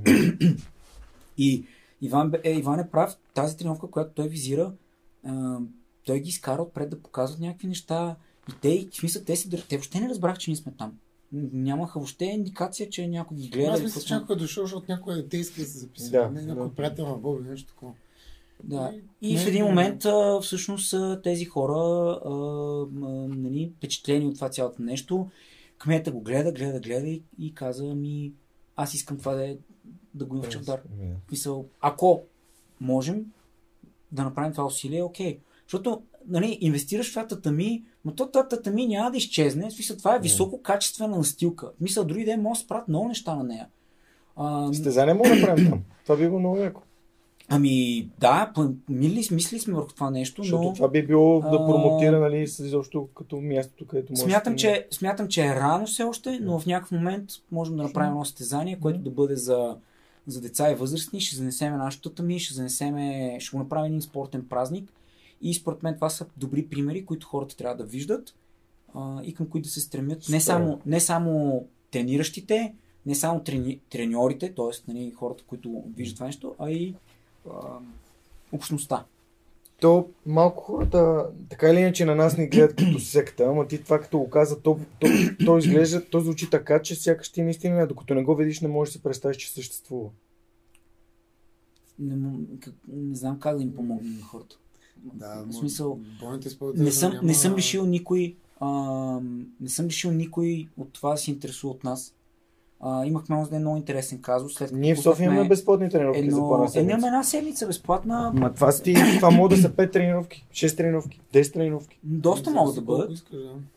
[1.38, 1.64] и
[2.02, 4.72] Иван, е, Иван е прав, тази тренировка, която той визира,
[5.26, 5.58] а,
[6.04, 8.16] той ги изкара отпред да показват някакви неща
[8.48, 10.92] и те, в смисъл, те, си, дър- те въобще не разбрах, че ние сме там.
[11.52, 13.70] Нямаха въобще индикация, че някой ги гледа.
[13.70, 16.10] Аз мисля, че някой е дошъл, защото някой дете иска да се записа.
[16.10, 16.74] Да, не, някой да.
[16.74, 17.92] приятел на Боби, нещо такова.
[18.64, 18.92] Да.
[19.22, 21.74] И- И в не, един не, момент а, всъщност тези хора,
[22.24, 25.28] а, а, нали, впечатлени от това цялото нещо,
[25.78, 28.32] кмета го гледа, гледа, гледа и, и каза ми,
[28.82, 29.56] аз искам това да, е,
[30.14, 30.80] да го има в Чавдар.
[30.84, 31.04] Да.
[31.30, 32.22] Мисъл, ако
[32.80, 33.24] можем
[34.12, 35.38] да направим това усилие, окей.
[35.66, 39.70] Защото, нали, инвестираш в това татами, но то това татами няма да изчезне.
[39.70, 41.66] Смисъл, това е високо качествена настилка.
[41.66, 43.68] В Мисъл, други ден може да спрат много неща на нея.
[44.36, 45.82] А, Състезание мога да направим там.
[46.02, 46.82] Това би било много яко.
[47.54, 48.52] Ами, да,
[48.88, 53.08] мили, мисли сме върху това нещо, Защото но това би било да промотира, нали, изобщо
[53.16, 56.66] като мястото, където може смятам да- че, смятам, че е рано все още, но в
[56.66, 59.76] някакъв момент можем да направим едно състезание, което да бъде за,
[60.26, 61.20] за деца и възрастни.
[61.20, 64.92] Ще занесеме нашото татами, ще занесеме, ще го направим един спортен празник.
[65.42, 68.34] И според мен това са добри примери, които хората трябва да виждат
[68.94, 70.28] а, и към които да се стремят.
[70.28, 72.74] Не само, не само трениращите,
[73.06, 74.92] не само трени, треньорите, т.е.
[74.92, 76.94] Нали, хората, които виждат това нещо, а и
[77.50, 77.78] а,
[78.52, 79.04] общността.
[79.80, 84.00] То малко хората, така или иначе на нас ни гледат като секта, ама ти това
[84.00, 85.06] като го каза, то, то,
[85.46, 88.68] то изглежда, то звучи така, че сякаш ти наистина, не, докато не го видиш, не
[88.68, 90.10] можеш да си представиш, че съществува.
[91.98, 94.56] Не, как, не знам как да им помогна на хората.
[95.04, 95.98] Да, в смисъл,
[96.74, 98.68] не съм, няма- не съм лишил никой, а,
[99.60, 102.14] не съм лишил никой от това да се интересува от нас.
[102.84, 104.54] А, имахме още един много интересен казус.
[104.54, 106.92] След Ние в София имаме безплатни тренировки за едно, по една е, седмица.
[106.92, 108.32] имаме една седмица безплатна.
[108.34, 111.98] Ма това, си, това могат да са 5 тренировки, 6 тренировки, 10 тренировки.
[112.02, 113.30] Доста могат да бъдат.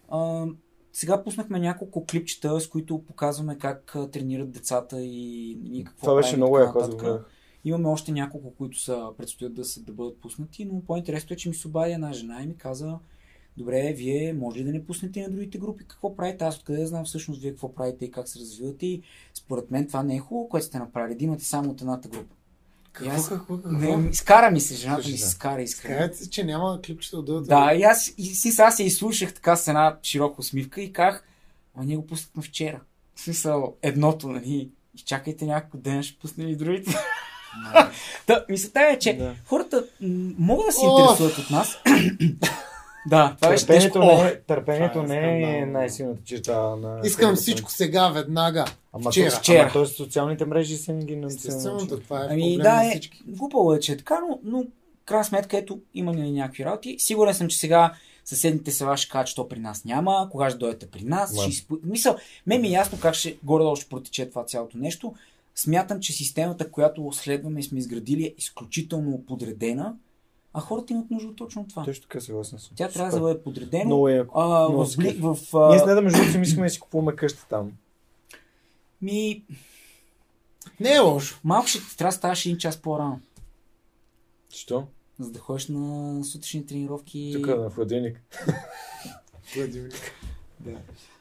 [0.09, 0.45] А,
[0.93, 6.37] сега пуснахме няколко клипчета, с които показваме как тренират децата и, и какво Това беше
[6.37, 7.25] много яко, гледах.
[7.65, 11.49] Имаме още няколко, които са, предстоят да, се, да бъдат пуснати, но по-интересно е, че
[11.49, 12.97] ми се обади една жена и ми каза,
[13.57, 16.43] добре, вие може ли да не пуснете на другите групи какво правите?
[16.43, 19.01] Аз откъде да знам всъщност вие какво правите и как се развивате и
[19.33, 22.35] според мен това не е хубаво, което сте направили, да имате само от едната група.
[23.03, 23.97] И аз- Какво, какво, какво?
[23.97, 25.29] Не, скара ми се, жената ми Слушай, се да.
[25.29, 25.97] скара искрено.
[25.97, 29.33] Казвате си, че няма клипчета от другата Да, и аз и си сега се изслушах
[29.33, 31.23] така с една широка усмивка и казах,
[31.75, 32.81] ама ние го пуснахме вчера.
[33.15, 36.95] В смисъл, едното, нали, изчакайте някакъв ден, ще пуснем и другите.
[38.27, 39.35] Та, мисълта е, че Да.
[39.45, 39.85] хората
[40.37, 41.77] могат да се интересуват от нас,
[43.09, 44.23] Да, това беше Търпението тежко.
[44.23, 47.01] Не, е, търпението е не е най-силната черта на...
[47.03, 48.65] Искам всичко сега, веднага.
[48.93, 49.31] Ама, вчера.
[49.31, 49.61] То, Вчера.
[49.61, 52.03] ама то социалните мрежи са ги Естествено, научили.
[52.03, 54.65] това е Ами да, на е, глупаво е, че е така, но, но
[55.05, 56.95] крайна сметка, ето, има ни някакви работи.
[56.99, 57.93] Сигурен съм, че сега
[58.25, 61.35] съседните села ще кажат, че то при нас няма, кога ще дойдете при нас.
[61.35, 61.41] Да.
[61.41, 61.77] Ще изпу...
[61.83, 62.15] Мисъл,
[62.47, 65.13] мен ми е ясно как ще горе-долу ще протече това цялото нещо.
[65.55, 69.93] Смятам, че системата, която следваме и сме изградили е изключително подредена,
[70.57, 71.83] а хората имат нужда от точно това.
[71.83, 72.71] Точно така съгласен съм.
[72.75, 73.85] Тя трябва да бъде подредена.
[73.85, 74.39] Много яко.
[74.39, 75.17] А, Много в, бли...
[75.21, 75.69] в, а...
[75.69, 77.71] Ние с Неда, между другото, си мислихме да си купуваме къща там.
[79.01, 79.43] ми,
[80.79, 81.39] Не е лошо.
[81.43, 83.19] малко ще трябва да ставаш един час по-рано,
[84.49, 84.83] Що?
[85.19, 87.31] за да ходиш на сутрешни тренировки.
[87.35, 88.21] Тук на хладилник.
[89.55, 89.91] Владимир.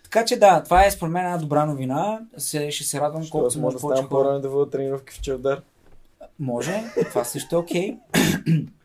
[0.02, 2.20] Така че да, това е според мен една добра новина.
[2.36, 4.08] Се, ще се радвам Що колкото се може да повече хора.
[4.10, 5.62] по-рано да водя тренировки в Чавдар.
[6.38, 7.96] Може, това също е окей.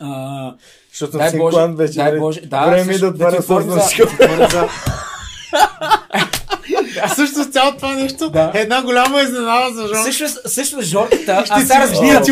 [0.00, 0.54] А,
[0.90, 1.94] Защото Дай Боже, клан вече.
[1.94, 2.20] дай нали?
[2.20, 3.42] Боже, да, Време също- да отваря
[7.02, 8.52] А също с цялото това нещо Да.
[8.54, 10.04] е една голяма изненада за Жон.
[10.04, 11.78] Също, също Жорката, аз Ще сега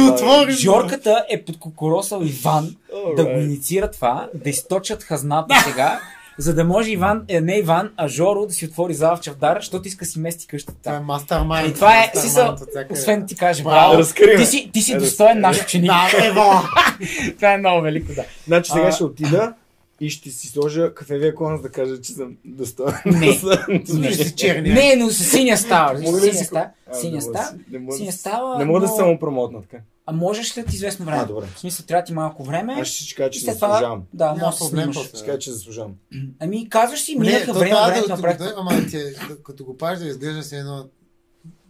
[0.02, 0.56] отворим.
[0.56, 2.74] Жорката е подкокоросал Иван
[3.16, 3.44] да го Alright.
[3.44, 6.00] инициира това, да източат хазната сега,
[6.38, 9.56] за да може Иван, е, не Иван, а Жоро да си отвори зала в Чавдар,
[9.56, 10.78] защото иска си мести къщата.
[10.78, 11.04] Това е там.
[11.06, 11.70] мастермайнд.
[11.70, 12.20] И това е, от
[12.60, 12.86] всякъде.
[12.90, 13.74] освен да ти каже, Браво.
[13.74, 14.36] браво, Разкри ме.
[14.36, 15.40] ти си, ти си Е, достоен разкри.
[15.40, 15.90] наш ученик.
[15.90, 16.50] Да, ево!
[17.36, 18.24] Това е много велико, да.
[18.46, 19.54] Значи сега А- ще отида
[20.00, 22.94] и ще си сложа кафевия клон, за да кажа, че съм достоен.
[23.06, 23.32] Не.
[23.86, 24.74] Служи си черния.
[24.74, 25.98] Не, но с синя става.
[26.00, 26.66] Мога Синя си- става.
[26.92, 27.44] Синя не мога става.
[27.44, 28.92] да си- не мога да си-.
[28.92, 29.76] Не се самопромотна така.
[30.06, 31.22] А можеш след известно време.
[31.22, 31.46] А, добре.
[31.46, 32.76] В смисъл, трябва ти малко време.
[32.80, 34.02] Аз ще си кажа, че заслужавам.
[34.12, 35.08] Да, Няма може да се проблем снимаш.
[35.08, 35.94] Ще кажа, че заслужавам.
[36.38, 38.38] Ами казваш си, минаха време, времето да, направи.
[38.38, 40.86] да, ама ти, е- да, като го правиш да изглежда си едно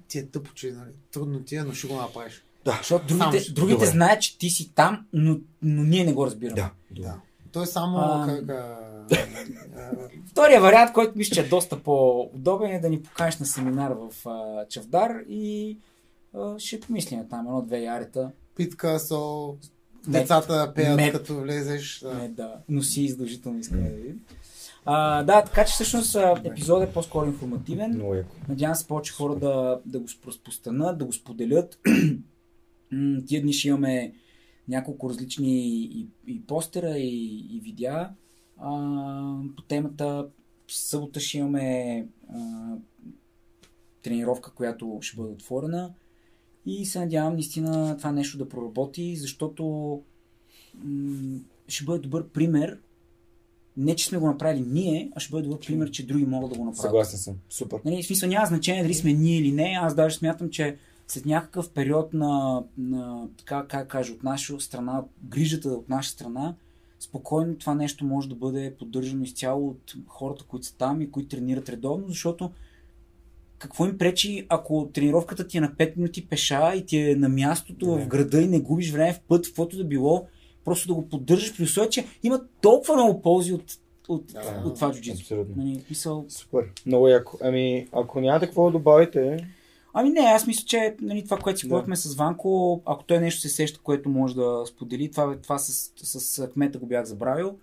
[0.08, 2.42] ти е тъпо, че нали, трудно ти е, но ще го направиш.
[2.66, 3.86] Защото Само другите, ще- другите добре.
[3.86, 6.56] знаят, че ти си там, но, но ние не го разбираме.
[6.56, 6.70] Да.
[7.02, 7.14] Да.
[7.52, 8.26] Той е само А.
[8.28, 8.48] как...
[8.50, 8.78] А,
[9.76, 9.90] а,
[10.30, 14.28] Втория вариант, който мисля, че е доста по-удобен е да ни поканеш на семинар в
[14.28, 15.78] а, Чавдар и
[16.58, 18.30] ще помислим там едно-две ярета.
[18.56, 19.56] питка, сол,
[20.08, 21.12] децата пеят Мед.
[21.12, 22.00] като влезеш.
[22.00, 22.14] Да.
[22.14, 24.20] Не, да носи задължително искаме да видим.
[24.84, 28.24] А, да, така че всъщност епизодът е по-скоро информативен.
[28.48, 31.78] Надявам се повече хора да, да го разпространят, да го споделят.
[33.26, 34.12] Тия дни ще имаме
[34.68, 38.10] няколко различни и, и постера, и, и видеа
[38.58, 38.72] а,
[39.56, 40.26] по темата.
[40.66, 42.38] В събота ще имаме а,
[44.02, 45.90] тренировка, която ще бъде отворена.
[46.66, 49.64] И се надявам наистина това нещо да проработи, защото
[50.84, 51.38] м-
[51.68, 52.78] ще бъде добър пример.
[53.76, 56.58] Не, че сме го направили ние, а ще бъде добър пример, че други могат да
[56.58, 56.90] го направят.
[56.90, 57.34] Съгласен съм.
[57.50, 57.80] Супер.
[57.84, 59.78] Нали, в смисъл няма значение дали сме ние или не.
[59.80, 60.76] Аз даже смятам, че
[61.08, 66.54] след някакъв период на, на така, как кажа, от наша страна, грижата от наша страна,
[67.00, 71.28] спокойно това нещо може да бъде поддържано изцяло от хората, които са там и които
[71.28, 72.50] тренират редовно, защото
[73.62, 77.28] какво им пречи, ако тренировката ти е на 5 минути пеша и ти е на
[77.28, 77.92] мястото Да.
[77.94, 80.26] в града и не губиш време в път, в каквото да било,
[80.64, 83.64] просто да го поддържаш при условие, че има толкова много ползи от,
[84.08, 85.20] от, Да, от това джуджицу.
[85.20, 85.54] абсолютно.
[85.56, 86.64] Нали, мисъл, Супер.
[86.86, 87.38] Много яко.
[87.42, 89.46] Ами, ако нямате какво да добавите,
[89.94, 91.68] Ами не, аз мисля, че нали, това, което си Да.
[91.68, 95.92] говорихме с Ванко, ако той нещо се сеща, което може да сподели, това, това с,
[95.96, 97.58] с кмета го бях забравил.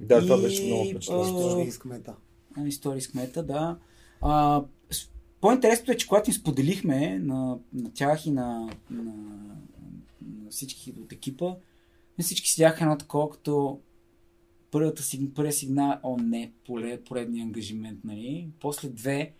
[0.00, 1.36] да, това И, беше много впечатляващо.
[1.38, 2.14] История с кмета.
[2.56, 3.76] Ами, Истории с кмета, да.
[4.20, 4.83] А, с-
[5.44, 9.14] по-интересното е, че когато им споделихме на, на тях и на, на,
[10.22, 11.54] на всички от екипа,
[12.20, 13.80] всички седяха едно такова, като
[14.70, 18.48] първата, сиг- първия сигнал, о не, поле, поредния ангажимент, нали?
[18.60, 19.32] После две,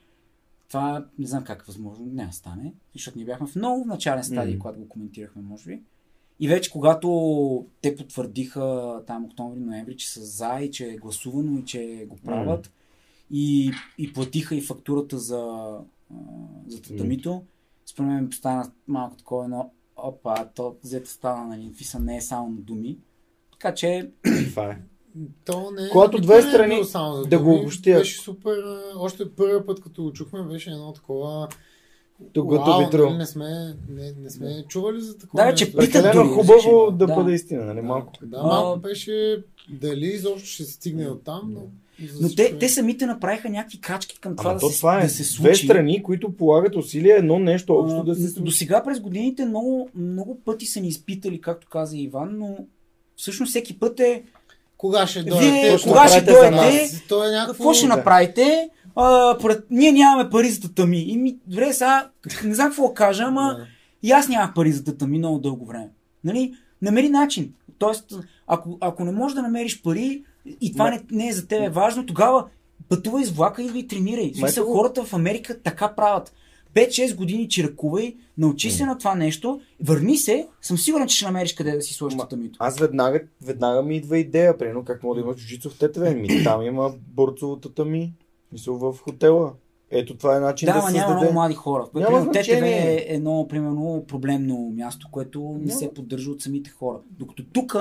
[0.68, 4.54] това не знам как е възможно, няма стане, защото ние бяхме в много начален стадий,
[4.54, 4.60] Мгм.
[4.60, 5.80] когато го коментирахме, може би.
[6.40, 11.64] И вече когато те потвърдиха там октомври-ноември, че са за и че е гласувано и
[11.64, 12.70] че го правят
[13.30, 15.78] и, и платиха и фактурата за,
[16.10, 16.16] а,
[16.66, 17.42] за татамито,
[17.86, 22.48] според мен стана малко такова едно опа, то взето стана, нали, фиса не е само
[22.48, 22.98] на думи.
[23.52, 24.10] Така че,
[24.50, 24.80] Това е.
[25.44, 27.98] То не, Когато то две е страни било само за да го думи, обобщят.
[27.98, 28.64] Беше супер.
[28.96, 31.48] Още първия път, като го чухме, беше едно такова.
[32.32, 33.04] Тук готови тру.
[33.04, 33.48] нали не сме,
[33.88, 35.44] не, не сме чували за такова.
[35.44, 36.96] Да, че питат дори, хубаво да.
[36.96, 37.14] да Да.
[37.14, 37.80] бъде истина, нали?
[37.80, 38.12] Малко.
[38.22, 41.60] Да, А, малко беше дали изобщо ще се стигне от там, но...
[42.20, 44.98] но те, е- те самите направиха някакви крачки към това Ама да, то се, това
[44.98, 45.66] е да се две случи.
[45.66, 48.52] страни, които полагат усилия едно нещо общо да се До случи.
[48.52, 52.56] сега през годините много, много пъти са ни изпитали, както каза Иван, но
[53.16, 54.22] всъщност всеки път е
[54.76, 55.76] Кога ще дойдете?
[55.84, 57.02] кога ще дойдете.
[57.08, 57.52] То е някакво...
[57.54, 57.96] какво ще Да.
[57.96, 58.68] направите?
[58.96, 59.66] А, поред...
[59.70, 60.98] Ние нямаме пари за татами.
[60.98, 62.10] И ми, добре, сега,
[62.44, 63.56] не знам какво кажа, ама
[64.02, 65.90] и аз нямах пари за татами много дълго време.
[66.24, 66.54] Нали?
[66.82, 67.52] Намери начин.
[67.78, 68.14] Тоест,
[68.46, 70.24] ако, ако не можеш да намериш пари,
[70.60, 72.46] и това не, не е за тебе важно, тогава
[72.88, 74.32] пътувай с влака и и тренирай.
[74.34, 76.32] Смисъл, хората в Америка така правят.
[76.74, 81.54] 5-6 години чиракувай, научи се на това нещо, върни се, съм сигурен, че ще намериш
[81.54, 82.56] къде да си сложиш татамито.
[82.60, 86.14] Аз веднага, веднага ми идва идея, примерно как мога да има джуджицу в ТТВ.
[86.14, 88.12] Ми, там има борцовата ми,
[88.54, 89.52] мисъл в хотела.
[89.90, 91.14] Ето това е начин Да, да, се няма създаде.
[91.16, 91.86] много млади хора.
[91.94, 92.92] Няма Примерно, ТТВ значение.
[92.92, 95.72] е едно, примерно, проблемно място, което не Няма.
[95.72, 96.98] се поддържа от самите хора.
[97.10, 97.76] Докато тук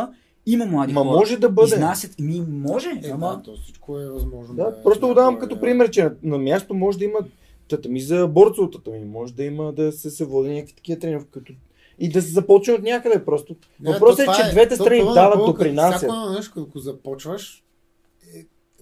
[0.46, 1.10] има млади Ма хора.
[1.10, 1.68] може да бъде.
[1.68, 2.20] Изнасят.
[2.20, 3.28] Ми, може, Е, ама...
[3.28, 4.56] да, то всичко е възможно.
[4.56, 7.20] Да, просто го давам като е- пример, че на, на място може да има
[7.68, 11.54] татами за борцовата ми, може да има да се, се води някакви такива тренировки, като...
[12.00, 13.56] и да се започне от някъде просто.
[13.82, 15.98] Въпросът е, че двете то страни първо дават, допринасят.
[16.00, 17.63] Всяко нещо, го започваш, е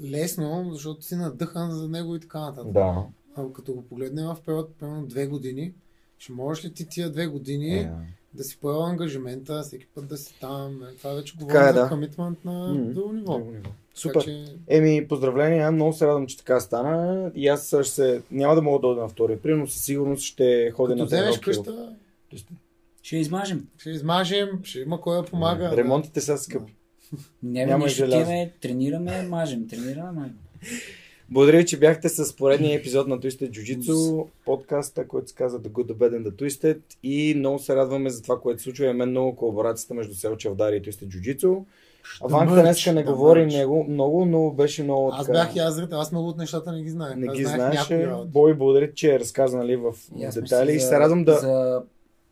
[0.04, 2.72] лесно, защото си надъхан за него и така нататък.
[2.72, 3.04] Да.
[3.36, 5.74] А като го погледнем в период, примерно две години,
[6.18, 7.91] ще можеш ли ти тия две години Е,
[8.34, 10.84] да си поел ангажимента, всеки път да си там.
[10.84, 11.89] е, Това вече Така говорим е, за да.
[11.89, 13.34] комитмент на М, друго ниво.
[13.34, 13.64] друго ниво.
[13.64, 14.22] Така Супер.
[14.22, 17.32] че- Еми, поздравления, много се радвам, че така стана.
[17.36, 18.22] И аз ще се...
[18.32, 21.06] няма да мога да дойда на втория прием, но със сигурност ще ходя Като на
[21.06, 21.95] вземеш къща,
[23.02, 23.68] Ще измажем.
[23.78, 25.78] ще измажем, ще има кой да помага.
[25.78, 26.76] Ремонтите са скъпи.
[27.43, 28.18] Не, Няма желязо.
[28.18, 30.38] отиваме, тренираме, мажем, тренираме, мажем.
[31.30, 35.70] Благодаря ви, че бяхте с поредния епизод на Twisted Jiu-Jitsu, подкаста, който се казва The
[35.70, 36.80] Good, The Bad and The Twisted.
[37.03, 38.86] И много се радваме за това, което се случва.
[38.86, 41.64] Имаме много колаборацията между Сел Чавдари и Twisted Jiu-Jitsu.
[42.24, 45.32] Аванка мърч, днеска не говори него много, но беше много Аз така...
[45.32, 47.16] бях и аз аз много от нещата не ги знаех.
[47.16, 47.97] Не Аз ги знаеше.
[47.97, 48.26] някои.
[48.28, 50.74] Боби, благодаря, че е разказали в И аз детайли.
[50.74, 51.82] И се радвам да, За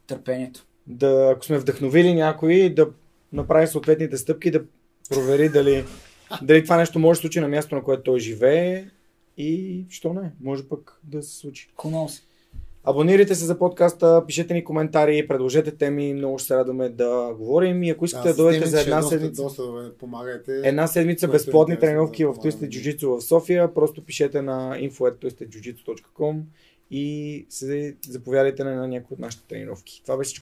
[0.07, 0.65] търпението.
[0.88, 2.88] да, ако сме вдъхновили някой, да
[3.34, 4.61] направи съответните стъпки, да
[5.09, 5.86] провери дали,
[6.41, 8.86] дали това нещо може да се случи на място, на което той живее
[9.38, 11.69] и що не, може пък да се случи.
[11.75, 12.23] Конос.
[12.84, 17.84] Абонирайте се за подкаста, пишете ни коментари, предложете теми, много ще се радваме да говорим
[17.84, 20.61] и ако искате да, с дойдете за една доста, седмица, Доста, бе, помагайте.
[20.63, 22.69] една седмица е безплатни тренировки да в Twisted.
[22.69, 26.41] Jiu-Jitsu в София, просто пишете на info.twistedjiu-jitsu.com
[26.91, 30.01] и се заповядайте на някои от нашите тренировки.
[30.03, 30.34] Това беше